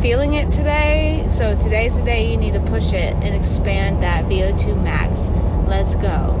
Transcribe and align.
feeling 0.00 0.34
it 0.34 0.48
today. 0.48 1.24
So 1.28 1.56
today's 1.56 1.98
the 1.98 2.04
day 2.04 2.30
you 2.30 2.36
need 2.36 2.54
to 2.54 2.60
push 2.60 2.92
it 2.92 3.14
and 3.14 3.34
expand 3.34 4.02
that 4.02 4.24
VO2 4.24 4.82
max. 4.82 5.28
Let's 5.68 5.94
go. 5.94 6.36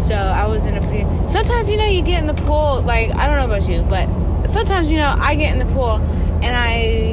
So 0.00 0.14
I 0.14 0.46
was 0.46 0.66
in 0.66 0.76
a 0.76 0.80
pretty. 0.80 1.04
Sometimes, 1.26 1.70
you 1.70 1.76
know, 1.76 1.86
you 1.86 2.02
get 2.02 2.20
in 2.20 2.26
the 2.26 2.34
pool, 2.34 2.82
like, 2.82 3.10
I 3.10 3.26
don't 3.26 3.36
know 3.36 3.44
about 3.44 3.68
you, 3.68 3.82
but 3.82 4.08
sometimes, 4.46 4.90
you 4.90 4.98
know, 4.98 5.14
I 5.18 5.34
get 5.34 5.52
in 5.52 5.58
the 5.58 5.72
pool 5.72 5.96
and 6.42 6.56
I 6.56 6.72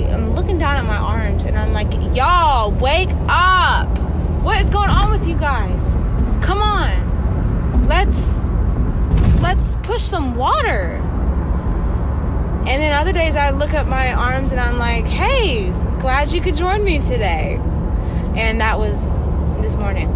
am 0.09 0.33
looking 0.35 0.57
down 0.57 0.77
at 0.77 0.85
my 0.85 0.97
arms 0.97 1.45
and 1.45 1.57
I'm 1.57 1.73
like, 1.73 1.91
y'all, 2.15 2.71
wake 2.71 3.11
up. 3.27 3.89
What 4.43 4.61
is 4.61 4.69
going 4.69 4.89
on 4.89 5.11
with 5.11 5.27
you 5.27 5.35
guys? 5.35 5.93
Come 6.43 6.61
on. 6.61 7.87
Let's 7.87 8.45
let's 9.41 9.75
push 9.83 10.01
some 10.01 10.35
water. 10.35 11.01
And 12.67 12.81
then 12.81 12.93
other 12.93 13.11
days 13.11 13.35
I 13.35 13.51
look 13.51 13.73
at 13.73 13.87
my 13.87 14.13
arms 14.13 14.51
and 14.51 14.59
I'm 14.61 14.77
like, 14.77 15.07
hey, 15.07 15.71
glad 15.99 16.31
you 16.31 16.41
could 16.41 16.55
join 16.55 16.83
me 16.83 16.99
today. 16.99 17.59
And 18.35 18.61
that 18.61 18.79
was 18.79 19.27
this 19.61 19.75
morning. 19.75 20.07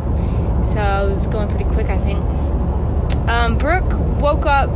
So 0.66 0.80
I 0.80 1.03
was 1.06 1.28
going 1.28 1.50
pretty 1.50 1.66
quick, 1.66 1.88
I 1.88 1.98
think. 1.98 2.23
Um, 3.30 3.58
Brooke 3.58 3.92
woke 4.20 4.45
up 4.45 4.70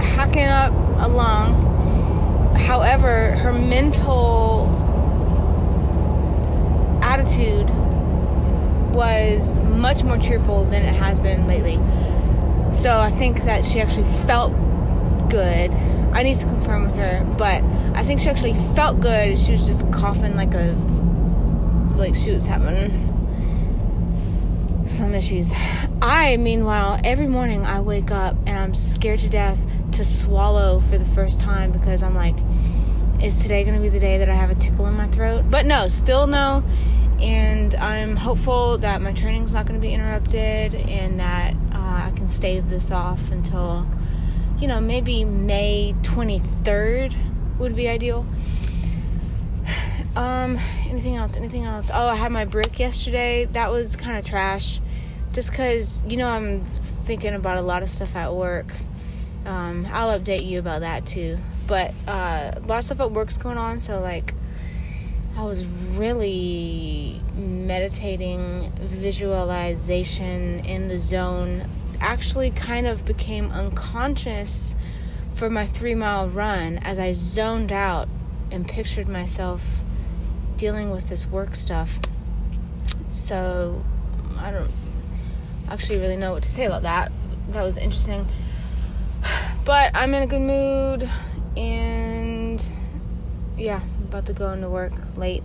hacking 0.00 0.48
up 0.48 0.72
along. 0.98 1.68
However, 2.56 3.36
her 3.36 3.52
mental 3.52 4.68
attitude 7.02 7.70
was 8.92 9.58
much 9.58 10.02
more 10.02 10.18
cheerful 10.18 10.64
than 10.64 10.82
it 10.82 10.94
has 10.94 11.20
been 11.20 11.46
lately. 11.46 11.76
So 12.70 12.98
I 12.98 13.10
think 13.10 13.42
that 13.42 13.64
she 13.64 13.80
actually 13.80 14.10
felt 14.26 14.52
good. 15.30 15.72
I 16.12 16.22
need 16.22 16.38
to 16.38 16.46
confirm 16.46 16.84
with 16.84 16.96
her, 16.96 17.24
but 17.38 17.62
I 17.94 18.02
think 18.02 18.20
she 18.20 18.28
actually 18.28 18.54
felt 18.74 19.00
good. 19.00 19.38
She 19.38 19.52
was 19.52 19.66
just 19.66 19.90
coughing 19.92 20.36
like 20.36 20.54
a 20.54 20.76
like 21.96 22.14
she 22.14 22.32
was 22.32 22.46
having 22.46 23.10
some 24.86 25.14
issues. 25.14 25.52
I, 26.02 26.36
meanwhile, 26.38 27.00
every 27.04 27.26
morning 27.26 27.64
I 27.64 27.80
wake 27.80 28.10
up 28.10 28.36
and 28.46 28.58
I'm 28.58 28.74
scared 28.74 29.20
to 29.20 29.28
death 29.28 29.70
to 29.92 30.04
swallow 30.04 30.80
for 30.80 30.98
the 30.98 31.04
first 31.04 31.40
time 31.40 31.70
because 31.72 32.02
I'm 32.02 32.14
like, 32.14 32.36
is 33.22 33.42
today 33.42 33.64
going 33.64 33.76
to 33.76 33.82
be 33.82 33.90
the 33.90 34.00
day 34.00 34.18
that 34.18 34.28
I 34.28 34.34
have 34.34 34.50
a 34.50 34.54
tickle 34.54 34.86
in 34.86 34.94
my 34.94 35.06
throat? 35.08 35.44
But 35.50 35.66
no, 35.66 35.88
still 35.88 36.26
no. 36.26 36.64
And 37.20 37.74
I'm 37.74 38.16
hopeful 38.16 38.78
that 38.78 39.02
my 39.02 39.12
training's 39.12 39.52
not 39.52 39.66
going 39.66 39.78
to 39.78 39.86
be 39.86 39.92
interrupted 39.92 40.74
and 40.74 41.20
that 41.20 41.52
uh, 41.72 42.08
I 42.08 42.12
can 42.16 42.26
stave 42.26 42.70
this 42.70 42.90
off 42.90 43.30
until, 43.30 43.86
you 44.60 44.66
know, 44.66 44.80
maybe 44.80 45.24
May 45.24 45.94
23rd 46.02 47.16
would 47.58 47.74
be 47.74 47.88
ideal. 47.88 48.26
Um, 50.16 50.58
anything 50.88 51.14
else? 51.14 51.36
Anything 51.36 51.64
else? 51.64 51.88
Oh, 51.94 52.08
I 52.08 52.16
had 52.16 52.32
my 52.32 52.44
brick 52.44 52.80
yesterday. 52.80 53.44
That 53.44 53.70
was 53.70 53.94
kind 53.94 54.18
of 54.18 54.24
trash. 54.24 54.80
Just 55.32 55.50
because, 55.50 56.02
you 56.08 56.16
know, 56.16 56.28
I'm 56.28 56.64
thinking 56.64 57.32
about 57.32 57.58
a 57.58 57.62
lot 57.62 57.84
of 57.84 57.90
stuff 57.90 58.16
at 58.16 58.34
work. 58.34 58.72
Um, 59.46 59.86
I'll 59.92 60.18
update 60.18 60.44
you 60.44 60.58
about 60.58 60.80
that 60.80 61.06
too. 61.06 61.38
But 61.68 61.94
uh, 62.08 62.50
a 62.56 62.60
lot 62.66 62.78
of 62.80 62.84
stuff 62.84 62.98
at 62.98 63.12
work's 63.12 63.38
going 63.38 63.56
on, 63.56 63.78
so 63.78 64.00
like, 64.00 64.34
I 65.36 65.44
was 65.44 65.64
really 65.64 67.22
meditating, 67.36 68.72
visualization 68.80 70.60
in 70.64 70.88
the 70.88 70.98
zone. 70.98 71.68
Actually, 72.00 72.50
kind 72.50 72.86
of 72.86 73.04
became 73.04 73.50
unconscious 73.52 74.74
for 75.34 75.48
my 75.48 75.66
three 75.66 75.94
mile 75.94 76.28
run 76.28 76.78
as 76.78 76.98
I 76.98 77.12
zoned 77.12 77.72
out 77.72 78.08
and 78.50 78.66
pictured 78.66 79.08
myself 79.08 79.80
dealing 80.56 80.90
with 80.90 81.08
this 81.08 81.26
work 81.26 81.54
stuff. 81.54 81.98
So, 83.10 83.84
I 84.36 84.50
don't 84.50 84.70
actually 85.68 85.98
really 85.98 86.16
know 86.16 86.32
what 86.32 86.42
to 86.42 86.48
say 86.48 86.64
about 86.64 86.82
that. 86.82 87.12
That 87.50 87.62
was 87.62 87.78
interesting. 87.78 88.26
But 89.64 89.90
I'm 89.94 90.14
in 90.14 90.22
a 90.22 90.26
good 90.26 90.40
mood 90.40 91.08
and 91.56 92.64
yeah, 93.56 93.80
I'm 93.80 94.04
about 94.04 94.26
to 94.26 94.32
go 94.32 94.50
into 94.52 94.68
work 94.68 94.92
late. 95.16 95.44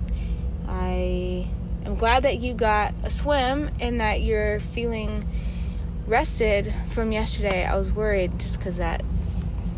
I 0.67 1.47
am 1.85 1.95
glad 1.95 2.23
that 2.23 2.39
you 2.39 2.53
got 2.53 2.93
a 3.03 3.09
swim 3.09 3.69
and 3.79 3.99
that 3.99 4.21
you're 4.21 4.59
feeling 4.61 5.27
rested 6.07 6.73
from 6.89 7.11
yesterday. 7.11 7.65
I 7.65 7.77
was 7.77 7.91
worried 7.91 8.39
just 8.39 8.59
because 8.59 8.77
that 8.77 9.03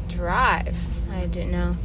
drive. 0.08 0.78
I 1.12 1.26
didn't 1.26 1.52
know 1.52 1.76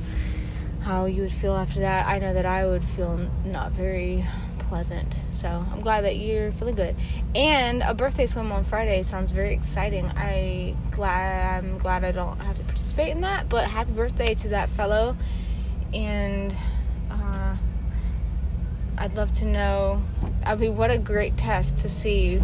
how 0.82 1.04
you 1.04 1.22
would 1.22 1.32
feel 1.32 1.54
after 1.54 1.80
that. 1.80 2.06
I 2.06 2.19
know 2.19 2.34
that 2.34 2.47
I 2.47 2.66
would 2.66 2.84
feel 2.84 3.19
not 3.44 3.72
very 3.72 4.25
pleasant. 4.58 5.14
So 5.28 5.48
I'm 5.70 5.80
glad 5.80 6.04
that 6.04 6.16
you're 6.16 6.50
feeling 6.53 6.75
good. 6.75 6.97
And 7.34 7.82
a 7.82 7.94
birthday 7.94 8.26
swim 8.26 8.50
on 8.50 8.64
Friday 8.64 9.03
sounds 9.03 9.30
very 9.30 9.53
exciting. 9.54 10.10
I 10.16 10.74
glad 10.91 11.62
I'm 11.62 11.78
glad 11.78 12.04
I 12.04 12.10
don't 12.10 12.38
have 12.41 12.56
to 12.56 12.64
participate 12.64 13.10
in 13.10 13.20
that. 13.20 13.48
But 13.48 13.69
happy 13.69 13.92
birthday 13.92 14.34
to 14.34 14.48
that 14.48 14.69
fellow. 14.70 15.16
And 15.94 16.54
uh, 17.10 17.56
I'd 18.98 19.14
love 19.14 19.30
to 19.32 19.44
know. 19.44 20.03
I 20.44 20.56
mean, 20.56 20.76
what 20.76 20.91
a 20.91 20.98
great 20.98 21.36
test 21.36 21.78
to 21.78 21.88
see 21.88 22.41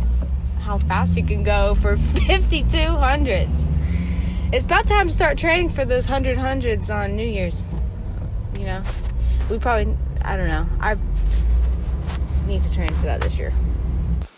how 0.69 0.77
fast 0.77 1.17
you 1.17 1.25
can 1.25 1.43
go 1.43 1.75
for 1.77 1.97
5200s. 2.29 3.67
It's 4.53 4.67
about 4.67 4.87
time 4.87 5.09
to 5.09 5.15
start 5.15 5.39
training 5.39 5.71
for 5.71 5.87
those 5.87 6.05
hundred 6.05 6.37
hundreds 6.37 6.91
on 6.91 7.17
New 7.17 7.27
Year's 7.27 7.65
you 8.59 8.67
know? 8.67 8.83
We 9.49 9.59
probably 9.59 9.97
i 10.25 10.37
don't 10.37 10.49
know. 10.49 10.67
I 10.81 10.97
need 12.47 12.61
to 12.62 12.73
train 12.73 12.91
for 12.91 13.07
that 13.07 13.23
this 13.23 13.39
year. 13.39 13.53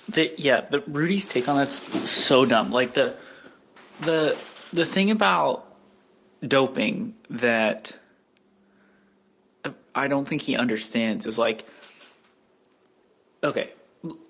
The, 0.09 0.33
yeah 0.37 0.65
but 0.71 0.85
rudy's 0.93 1.27
take 1.27 1.49
on 1.49 1.57
that's 1.57 1.83
so 2.09 2.45
dumb. 2.45 2.71
Like 2.71 2.95
the 2.95 3.17
the 4.03 4.37
the 4.73 4.87
thing 4.87 5.11
about 5.11 5.67
doping 6.47 7.17
that 7.29 7.99
i 9.95 10.09
don't 10.09 10.27
think 10.27 10.41
he 10.41 10.57
understands 10.57 11.27
is 11.27 11.39
like 11.39 11.67
okay 13.45 13.71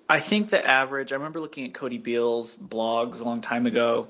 i 0.09 0.19
think 0.19 0.49
the 0.49 0.65
average 0.65 1.11
i 1.11 1.15
remember 1.15 1.39
looking 1.39 1.65
at 1.65 1.73
cody 1.73 1.97
beals' 1.97 2.57
blogs 2.57 3.21
a 3.21 3.23
long 3.23 3.41
time 3.41 3.65
ago 3.65 4.09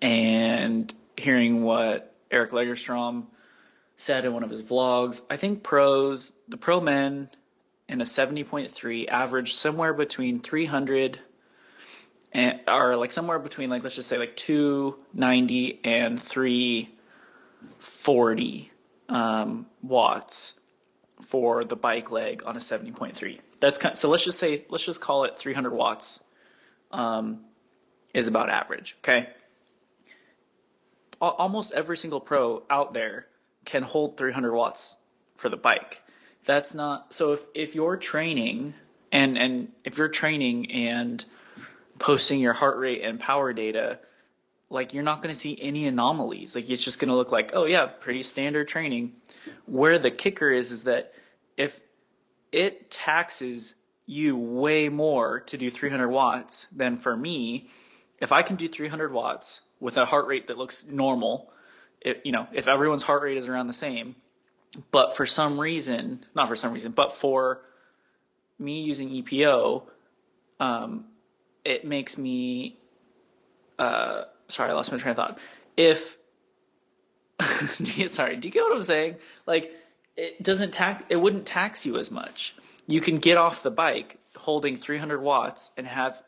and 0.00 0.94
hearing 1.16 1.62
what 1.62 2.14
eric 2.30 2.50
lagerstrom 2.50 3.26
said 4.02 4.24
in 4.24 4.32
one 4.32 4.42
of 4.42 4.50
his 4.50 4.62
vlogs. 4.62 5.22
I 5.30 5.36
think 5.36 5.62
pros, 5.62 6.32
the 6.48 6.56
pro 6.56 6.80
men 6.80 7.28
in 7.88 8.00
a 8.00 8.04
70.3 8.04 9.08
average 9.08 9.54
somewhere 9.54 9.94
between 9.94 10.40
300 10.40 11.20
and 12.32 12.58
are 12.66 12.96
like 12.96 13.12
somewhere 13.12 13.38
between 13.38 13.70
like 13.70 13.84
let's 13.84 13.94
just 13.94 14.08
say 14.08 14.18
like 14.18 14.36
290 14.36 15.80
and 15.84 16.20
340 16.20 18.72
um, 19.08 19.66
watts 19.82 20.58
for 21.20 21.62
the 21.62 21.76
bike 21.76 22.10
leg 22.10 22.42
on 22.44 22.56
a 22.56 22.60
70.3. 22.60 23.38
That's 23.62 23.78
kind 23.78 23.92
of, 23.92 23.98
so 23.98 24.08
let's 24.08 24.24
just 24.24 24.40
say 24.40 24.66
let's 24.70 24.84
just 24.84 25.00
call 25.00 25.22
it 25.22 25.38
300 25.38 25.72
watts 25.72 26.24
um, 26.90 27.44
is 28.12 28.26
about 28.26 28.50
average. 28.50 28.96
Okay. 28.98 29.28
Almost 31.20 31.72
every 31.72 31.96
single 31.96 32.18
pro 32.18 32.64
out 32.68 32.92
there 32.92 33.28
can 33.64 33.84
hold 33.84 34.16
300 34.16 34.52
watts 34.52 34.98
for 35.36 35.48
the 35.48 35.56
bike. 35.56 36.02
That's 36.44 36.74
not 36.74 37.14
so 37.14 37.34
if 37.34 37.42
if 37.54 37.76
you're 37.76 37.96
training 37.96 38.74
and 39.12 39.38
and 39.38 39.68
if 39.84 39.96
you're 39.96 40.08
training 40.08 40.72
and 40.72 41.24
posting 42.00 42.40
your 42.40 42.54
heart 42.54 42.78
rate 42.78 43.02
and 43.04 43.20
power 43.20 43.52
data 43.52 44.00
like 44.70 44.92
you're 44.92 45.04
not 45.04 45.22
going 45.22 45.32
to 45.32 45.38
see 45.38 45.56
any 45.60 45.86
anomalies 45.86 46.56
like 46.56 46.68
it's 46.68 46.82
just 46.82 46.98
going 46.98 47.10
to 47.10 47.14
look 47.14 47.30
like 47.30 47.52
oh 47.54 47.66
yeah 47.66 47.86
pretty 47.86 48.24
standard 48.24 48.66
training 48.66 49.12
where 49.66 49.98
the 49.98 50.10
kicker 50.10 50.50
is 50.50 50.72
is 50.72 50.82
that 50.84 51.12
if 51.56 51.80
it 52.52 52.90
taxes 52.90 53.74
you 54.06 54.36
way 54.36 54.88
more 54.88 55.40
to 55.40 55.56
do 55.56 55.70
300 55.70 56.08
watts 56.08 56.66
than 56.66 56.96
for 56.96 57.16
me 57.16 57.68
if 58.18 58.30
i 58.32 58.42
can 58.42 58.56
do 58.56 58.68
300 58.68 59.12
watts 59.12 59.62
with 59.80 59.96
a 59.96 60.04
heart 60.04 60.26
rate 60.26 60.46
that 60.46 60.58
looks 60.58 60.86
normal 60.86 61.52
if, 62.04 62.18
you 62.24 62.32
know, 62.32 62.46
if 62.52 62.68
everyone's 62.68 63.02
heart 63.02 63.22
rate 63.22 63.36
is 63.36 63.48
around 63.48 63.68
the 63.68 63.72
same, 63.72 64.16
but 64.90 65.16
for 65.16 65.26
some 65.26 65.58
reason, 65.58 66.24
not 66.34 66.48
for 66.48 66.56
some 66.56 66.72
reason, 66.72 66.92
but 66.92 67.12
for 67.12 67.62
me 68.58 68.82
using 68.82 69.10
EPO, 69.10 69.84
um, 70.60 71.04
it 71.64 71.84
makes 71.84 72.18
me, 72.18 72.78
uh, 73.78 74.24
sorry, 74.48 74.70
I 74.70 74.74
lost 74.74 74.90
my 74.90 74.98
train 74.98 75.10
of 75.10 75.16
thought. 75.16 75.38
If, 75.76 76.16
sorry, 78.08 78.36
do 78.36 78.48
you 78.48 78.52
get 78.52 78.62
what 78.62 78.74
I'm 78.76 78.82
saying? 78.82 79.16
Like, 79.46 79.72
it 80.16 80.42
doesn't 80.42 80.72
tax 80.72 81.02
it 81.08 81.16
wouldn't 81.16 81.46
tax 81.46 81.86
you 81.86 81.98
as 81.98 82.10
much. 82.10 82.54
You 82.86 83.00
can 83.00 83.18
get 83.18 83.38
off 83.38 83.62
the 83.62 83.70
bike 83.70 84.18
holding 84.36 84.76
300 84.76 85.20
watts 85.20 85.70
and 85.76 85.86
have 85.86 86.20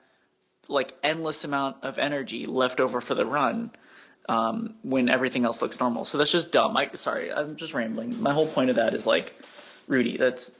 like 0.68 0.94
endless 1.02 1.44
amount 1.44 1.76
of 1.82 1.98
energy 1.98 2.46
left 2.46 2.80
over 2.80 3.00
for 3.00 3.14
the 3.14 3.26
run 3.26 3.70
um, 4.28 4.76
when 4.82 5.08
everything 5.08 5.44
else 5.44 5.60
looks 5.60 5.80
normal. 5.80 6.04
So 6.04 6.18
that's 6.18 6.30
just 6.30 6.52
dumb. 6.52 6.76
I 6.76 6.86
sorry, 6.94 7.32
I'm 7.32 7.56
just 7.56 7.74
rambling. 7.74 8.22
My 8.22 8.32
whole 8.32 8.46
point 8.46 8.70
of 8.70 8.76
that 8.76 8.94
is 8.94 9.06
like, 9.06 9.34
Rudy, 9.86 10.16
that's 10.16 10.58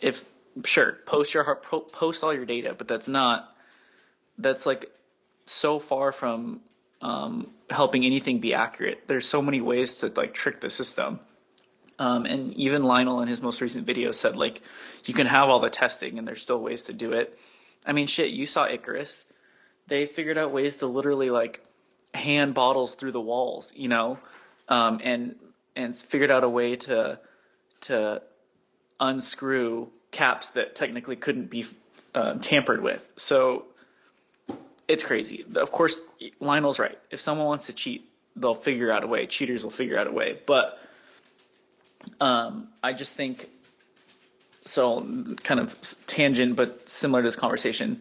if 0.00 0.24
sure 0.64 0.98
post 1.06 1.32
your 1.32 1.44
post 1.54 2.24
all 2.24 2.34
your 2.34 2.44
data, 2.44 2.74
but 2.76 2.88
that's 2.88 3.08
not 3.08 3.54
that's 4.38 4.66
like 4.66 4.90
so 5.46 5.78
far 5.78 6.12
from 6.12 6.60
um, 7.02 7.50
helping 7.70 8.04
anything 8.04 8.40
be 8.40 8.54
accurate. 8.54 9.04
There's 9.06 9.26
so 9.26 9.40
many 9.40 9.60
ways 9.60 9.98
to 9.98 10.12
like 10.14 10.34
trick 10.34 10.60
the 10.60 10.70
system. 10.70 11.20
Um, 12.00 12.24
and 12.24 12.54
even 12.54 12.82
Lionel 12.82 13.20
in 13.20 13.28
his 13.28 13.42
most 13.42 13.60
recent 13.60 13.86
video 13.86 14.10
said 14.10 14.34
like 14.34 14.62
you 15.04 15.12
can 15.12 15.26
have 15.26 15.50
all 15.50 15.60
the 15.60 15.68
testing 15.68 16.18
and 16.18 16.26
there's 16.26 16.40
still 16.40 16.60
ways 16.60 16.84
to 16.84 16.94
do 16.94 17.12
it. 17.12 17.38
I 17.86 17.92
mean, 17.92 18.06
shit, 18.06 18.30
you 18.30 18.46
saw 18.46 18.66
Icarus. 18.66 19.26
They 19.86 20.06
figured 20.06 20.38
out 20.38 20.50
ways 20.50 20.76
to 20.76 20.86
literally 20.86 21.28
like 21.28 21.62
hand 22.14 22.54
bottles 22.54 22.94
through 22.94 23.12
the 23.12 23.20
walls, 23.20 23.74
you 23.76 23.88
know, 23.88 24.18
um, 24.68 25.00
and 25.04 25.36
and 25.76 25.94
figured 25.94 26.30
out 26.30 26.42
a 26.42 26.48
way 26.48 26.74
to 26.76 27.20
to 27.82 28.22
unscrew 28.98 29.88
caps 30.10 30.50
that 30.50 30.74
technically 30.74 31.16
couldn't 31.16 31.50
be 31.50 31.66
uh, 32.14 32.34
tampered 32.40 32.82
with. 32.82 33.12
So 33.16 33.66
it's 34.88 35.04
crazy. 35.04 35.44
Of 35.54 35.70
course, 35.70 36.00
Lionel's 36.40 36.78
right. 36.78 36.98
If 37.10 37.20
someone 37.20 37.46
wants 37.46 37.66
to 37.66 37.74
cheat, 37.74 38.08
they'll 38.36 38.54
figure 38.54 38.90
out 38.90 39.04
a 39.04 39.06
way. 39.06 39.26
Cheaters 39.26 39.62
will 39.62 39.70
figure 39.70 39.98
out 39.98 40.06
a 40.06 40.12
way. 40.12 40.38
But 40.46 40.78
um, 42.20 42.68
I 42.82 42.92
just 42.92 43.14
think 43.14 43.48
so. 44.64 45.00
Kind 45.42 45.60
of 45.60 45.96
tangent, 46.06 46.56
but 46.56 46.88
similar 46.88 47.22
to 47.22 47.28
this 47.28 47.36
conversation. 47.36 48.00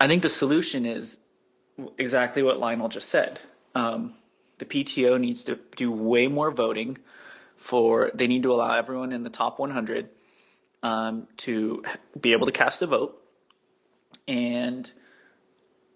I 0.00 0.06
think 0.06 0.22
the 0.22 0.28
solution 0.28 0.86
is 0.86 1.18
exactly 1.96 2.42
what 2.42 2.58
Lionel 2.58 2.88
just 2.88 3.08
said. 3.08 3.40
Um, 3.74 4.14
the 4.58 4.64
PTO 4.64 5.20
needs 5.20 5.44
to 5.44 5.58
do 5.76 5.90
way 5.90 6.28
more 6.28 6.50
voting. 6.50 6.98
For 7.58 8.12
they 8.14 8.28
need 8.28 8.44
to 8.44 8.52
allow 8.52 8.76
everyone 8.78 9.10
in 9.12 9.24
the 9.24 9.30
top 9.30 9.58
100 9.58 10.08
um, 10.84 11.26
to 11.38 11.82
be 12.18 12.30
able 12.30 12.46
to 12.46 12.52
cast 12.52 12.82
a 12.82 12.86
vote, 12.86 13.20
and 14.28 14.90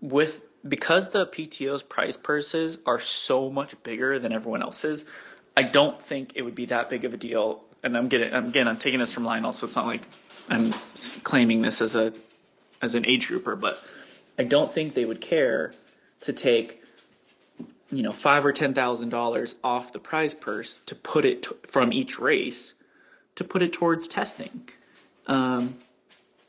with 0.00 0.42
because 0.66 1.10
the 1.10 1.24
PTO's 1.24 1.84
prize 1.84 2.16
purses 2.16 2.80
are 2.84 2.98
so 2.98 3.48
much 3.48 3.80
bigger 3.84 4.18
than 4.18 4.32
everyone 4.32 4.60
else's, 4.60 5.04
I 5.56 5.62
don't 5.62 6.00
think 6.00 6.32
it 6.34 6.42
would 6.42 6.54
be 6.54 6.66
that 6.66 6.90
big 6.90 7.04
of 7.04 7.14
a 7.14 7.16
deal. 7.16 7.62
And 7.82 7.96
I'm 7.96 8.08
getting, 8.08 8.32
I'm, 8.32 8.46
again, 8.46 8.68
I'm 8.68 8.78
taking 8.78 9.00
this 9.00 9.12
from 9.12 9.24
Lionel, 9.24 9.52
so 9.52 9.66
it's 9.66 9.76
not 9.76 9.86
like 9.86 10.02
I'm 10.48 10.72
claiming 11.24 11.62
this 11.62 11.82
as 11.82 11.94
a, 11.96 12.12
as 12.80 12.94
an 12.94 13.06
age 13.06 13.28
grouper, 13.28 13.56
but 13.56 13.82
I 14.38 14.44
don't 14.44 14.72
think 14.72 14.94
they 14.94 15.04
would 15.04 15.20
care 15.20 15.72
to 16.20 16.32
take, 16.32 16.82
you 17.90 18.02
know, 18.02 18.12
five 18.12 18.46
or 18.46 18.52
ten 18.52 18.72
thousand 18.72 19.10
dollars 19.10 19.56
off 19.62 19.92
the 19.92 19.98
prize 19.98 20.34
purse 20.34 20.80
to 20.86 20.94
put 20.94 21.24
it 21.24 21.42
t- 21.42 21.50
from 21.66 21.92
each 21.92 22.18
race 22.18 22.74
to 23.34 23.44
put 23.44 23.62
it 23.62 23.72
towards 23.72 24.08
testing, 24.08 24.68
um, 25.26 25.76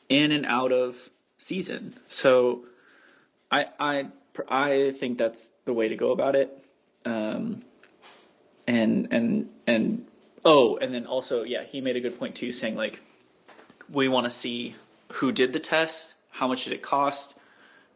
in 0.10 0.32
and 0.32 0.46
out 0.46 0.72
of 0.72 1.10
season. 1.38 1.94
So, 2.08 2.66
I 3.52 3.66
I 3.80 4.08
I 4.48 4.94
think 4.98 5.18
that's 5.18 5.50
the 5.66 5.74
way 5.74 5.88
to 5.88 5.96
go 5.96 6.12
about 6.12 6.36
it. 6.36 6.58
Um, 7.06 7.64
and 8.68 9.08
and 9.12 9.50
and 9.68 10.06
oh, 10.46 10.78
and 10.78 10.94
then 10.94 11.06
also 11.06 11.44
yeah, 11.44 11.64
he 11.64 11.82
made 11.82 11.96
a 11.96 12.02
good 12.02 12.18
point 12.18 12.36
too, 12.36 12.52
saying 12.52 12.76
like 12.76 13.02
we 13.90 14.08
want 14.08 14.26
to 14.26 14.30
see 14.30 14.76
who 15.14 15.32
did 15.32 15.54
the 15.54 15.60
test, 15.60 16.14
how 16.32 16.48
much 16.48 16.64
did 16.64 16.74
it 16.74 16.82
cost, 16.82 17.36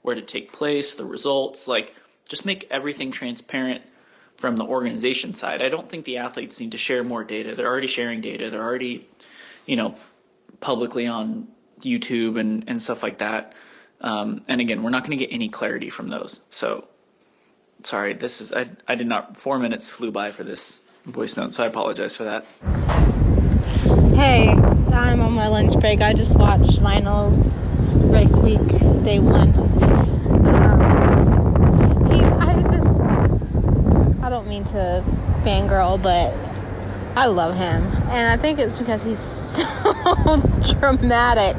where 0.01 0.15
did 0.15 0.25
it 0.25 0.27
take 0.27 0.51
place, 0.51 0.93
the 0.93 1.05
results, 1.05 1.67
like 1.67 1.95
just 2.29 2.45
make 2.45 2.67
everything 2.69 3.11
transparent 3.11 3.81
from 4.35 4.55
the 4.55 4.63
organization 4.63 5.33
side. 5.33 5.61
I 5.61 5.69
don't 5.69 5.89
think 5.89 6.05
the 6.05 6.17
athletes 6.17 6.59
need 6.59 6.71
to 6.71 6.77
share 6.77 7.03
more 7.03 7.23
data. 7.23 7.55
They're 7.55 7.67
already 7.67 7.87
sharing 7.87 8.21
data. 8.21 8.49
They're 8.49 8.63
already, 8.63 9.07
you 9.65 9.75
know, 9.75 9.95
publicly 10.59 11.07
on 11.07 11.47
YouTube 11.81 12.39
and, 12.39 12.63
and 12.67 12.81
stuff 12.81 13.01
like 13.01 13.17
that. 13.17 13.53
Um, 13.99 14.41
and 14.47 14.61
again, 14.61 14.83
we're 14.83 14.91
not 14.91 15.03
going 15.03 15.17
to 15.17 15.25
get 15.25 15.33
any 15.33 15.49
clarity 15.49 15.89
from 15.89 16.09
those. 16.09 16.41
So 16.49 16.87
sorry, 17.83 18.13
this 18.13 18.41
is 18.41 18.53
I 18.53 18.69
I 18.87 18.95
did 18.95 19.07
not 19.07 19.37
four 19.37 19.59
minutes 19.59 19.89
flew 19.89 20.11
by 20.11 20.31
for 20.31 20.43
this 20.43 20.83
voice 21.05 21.37
note, 21.37 21.53
so 21.53 21.63
I 21.63 21.67
apologize 21.67 22.15
for 22.15 22.23
that. 22.25 22.45
Hey, 24.15 24.49
I'm 24.49 25.21
on 25.21 25.33
my 25.33 25.47
lunch 25.47 25.79
break. 25.79 26.01
I 26.01 26.13
just 26.13 26.37
watched 26.37 26.81
Lionel's 26.81 27.71
race 27.93 28.39
week, 28.39 28.67
day 29.03 29.19
one. 29.19 29.53
Um, 30.47 32.11
he, 32.11 32.21
I 32.21 32.61
just, 32.63 32.99
I 34.21 34.29
don't 34.29 34.47
mean 34.47 34.63
to 34.65 35.03
fangirl, 35.43 36.01
but 36.01 36.33
I 37.15 37.27
love 37.27 37.55
him, 37.55 37.83
and 38.09 38.27
I 38.27 38.37
think 38.37 38.59
it's 38.59 38.79
because 38.79 39.03
he's 39.03 39.19
so 39.19 39.65
dramatic 40.79 41.55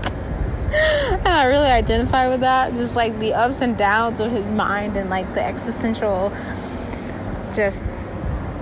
and 0.72 1.28
I 1.28 1.46
really 1.46 1.70
identify 1.70 2.28
with 2.28 2.40
that. 2.40 2.74
Just 2.74 2.94
like 2.94 3.18
the 3.20 3.34
ups 3.34 3.62
and 3.62 3.76
downs 3.76 4.20
of 4.20 4.30
his 4.30 4.50
mind 4.50 4.96
and 4.96 5.08
like 5.08 5.32
the 5.34 5.42
existential 5.42 6.30
just 7.54 7.90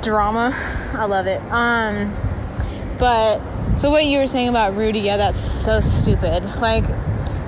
drama. 0.02 0.52
I 0.92 1.06
love 1.06 1.26
it. 1.26 1.42
Um 1.50 2.14
but 2.98 3.40
so 3.76 3.90
what 3.90 4.06
you 4.06 4.18
were 4.18 4.28
saying 4.28 4.48
about 4.48 4.76
Rudy, 4.76 5.00
yeah, 5.00 5.16
that's 5.16 5.40
so 5.40 5.80
stupid. 5.80 6.44
Like 6.60 6.84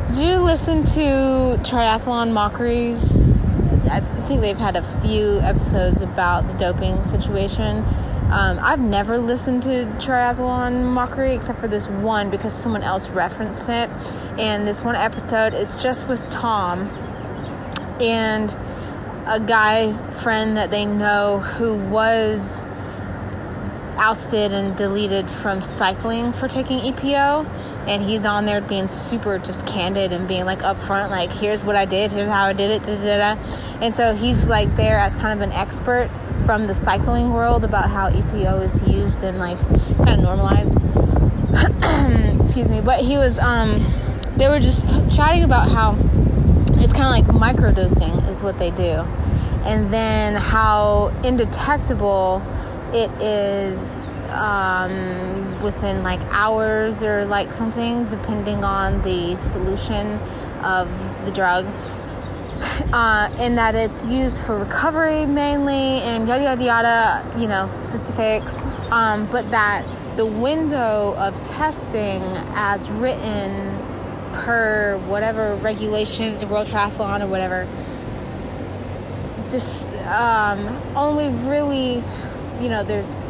did 0.09 0.19
you 0.19 0.39
listen 0.39 0.85
to 0.85 1.61
Triathlon 1.63 2.33
Mockeries? 2.33 3.37
I 3.91 4.01
think 4.27 4.41
they've 4.41 4.59
had 4.59 4.75
a 4.75 4.83
few 5.03 5.39
episodes 5.41 6.03
about 6.03 6.49
the 6.49 6.55
doping 6.55 7.03
situation. 7.03 7.85
Um, 8.31 8.59
I've 8.61 8.81
never 8.81 9.17
listened 9.17 9.63
to 9.63 9.87
Triathlon 9.99 10.85
Mockery 10.85 11.33
except 11.33 11.61
for 11.61 11.69
this 11.69 11.89
one 11.89 12.29
because 12.29 12.53
someone 12.53 12.83
else 12.83 13.09
referenced 13.09 13.71
it. 13.71 13.89
And 14.39 14.69
this 14.69 14.83
one 14.83 14.97
episode 14.97 15.55
is 15.55 15.75
just 15.75 16.09
with 16.09 16.29
Tom 16.29 16.89
and 18.01 18.51
a 19.27 19.41
guy 19.41 19.95
friend 20.11 20.59
that 20.59 20.71
they 20.71 20.85
know 20.85 21.39
who 21.39 21.75
was 21.75 22.63
ousted 23.97 24.53
and 24.53 24.77
deleted 24.77 25.31
from 25.31 25.63
cycling 25.63 26.35
for 26.35 26.49
taking 26.49 26.81
EPO. 26.81 27.78
And 27.89 28.03
he's 28.03 28.25
on 28.27 28.45
there 28.45 28.61
being 28.61 28.89
super 28.89 29.39
just 29.39 29.67
candid 29.67 30.13
and 30.13 30.29
being 30.29 30.45
like 30.45 30.59
upfront, 30.59 31.11
like, 31.11 31.33
here's 31.33 31.65
what 31.65 31.75
I 31.75 31.87
did, 31.87 32.13
here's 32.13 32.29
how 32.29 32.45
I 32.45 32.53
did 32.53 32.71
it, 32.71 32.83
da, 32.83 32.97
da, 32.97 33.35
da. 33.35 33.81
And 33.81 33.95
so 33.95 34.15
he's 34.15 34.45
like 34.45 34.77
there 34.77 34.99
as 34.99 35.17
kind 35.17 35.33
of 35.33 35.41
an 35.41 35.53
expert 35.53 36.11
from 36.45 36.67
the 36.67 36.75
cycling 36.75 37.33
world 37.33 37.65
about 37.65 37.89
how 37.89 38.11
EPO 38.11 38.63
is 38.63 38.87
used 38.87 39.23
and 39.23 39.39
like 39.39 39.59
kind 39.97 40.11
of 40.11 40.21
normalized. 40.21 40.75
Excuse 42.41 42.69
me, 42.69 42.81
but 42.83 43.01
he 43.01 43.17
was, 43.17 43.39
um, 43.39 43.85
they 44.37 44.49
were 44.49 44.61
just 44.61 44.89
t- 44.89 45.17
chatting 45.17 45.43
about 45.43 45.71
how 45.71 45.97
it's 46.81 46.93
kind 46.93 47.05
of 47.05 47.11
like 47.11 47.25
microdosing 47.27 48.29
is 48.29 48.43
what 48.43 48.59
they 48.59 48.71
do. 48.71 49.05
And 49.65 49.93
then 49.93 50.35
how 50.35 51.09
indetectable 51.25 52.43
it 52.93 53.11
is 53.21 54.07
um, 54.31 55.48
within 55.63 56.03
like 56.03 56.21
hours 56.31 57.03
or 57.03 57.25
like 57.25 57.53
something, 57.53 58.07
depending 58.07 58.65
on 58.65 59.03
the 59.03 59.37
solution 59.37 60.19
of 60.63 60.89
the 61.25 61.31
drug. 61.31 61.67
Uh, 62.93 63.31
and 63.39 63.57
that 63.57 63.77
it's 63.77 64.05
used 64.07 64.45
for 64.45 64.59
recovery 64.59 65.27
mainly 65.27 66.01
and 66.03 66.27
yada 66.27 66.43
yada 66.43 66.65
yada, 66.65 67.41
you 67.41 67.47
know, 67.47 67.71
specifics. 67.71 68.65
Um, 68.91 69.27
but 69.27 69.49
that 69.51 69.85
the 70.17 70.27
window 70.27 71.15
of 71.17 71.41
testing 71.45 72.23
as 72.57 72.91
written 72.91 73.79
per 74.33 74.99
whatever 75.07 75.55
regulation, 75.57 76.37
the 76.39 76.49
World 76.49 76.67
Triathlon 76.67 77.23
or 77.23 77.29
whatever, 77.29 77.69
just 79.51 79.89
um, 80.07 80.67
only 80.97 81.29
really 81.49 82.03
you 82.61 82.69
know, 82.69 82.83
there's 82.83 83.21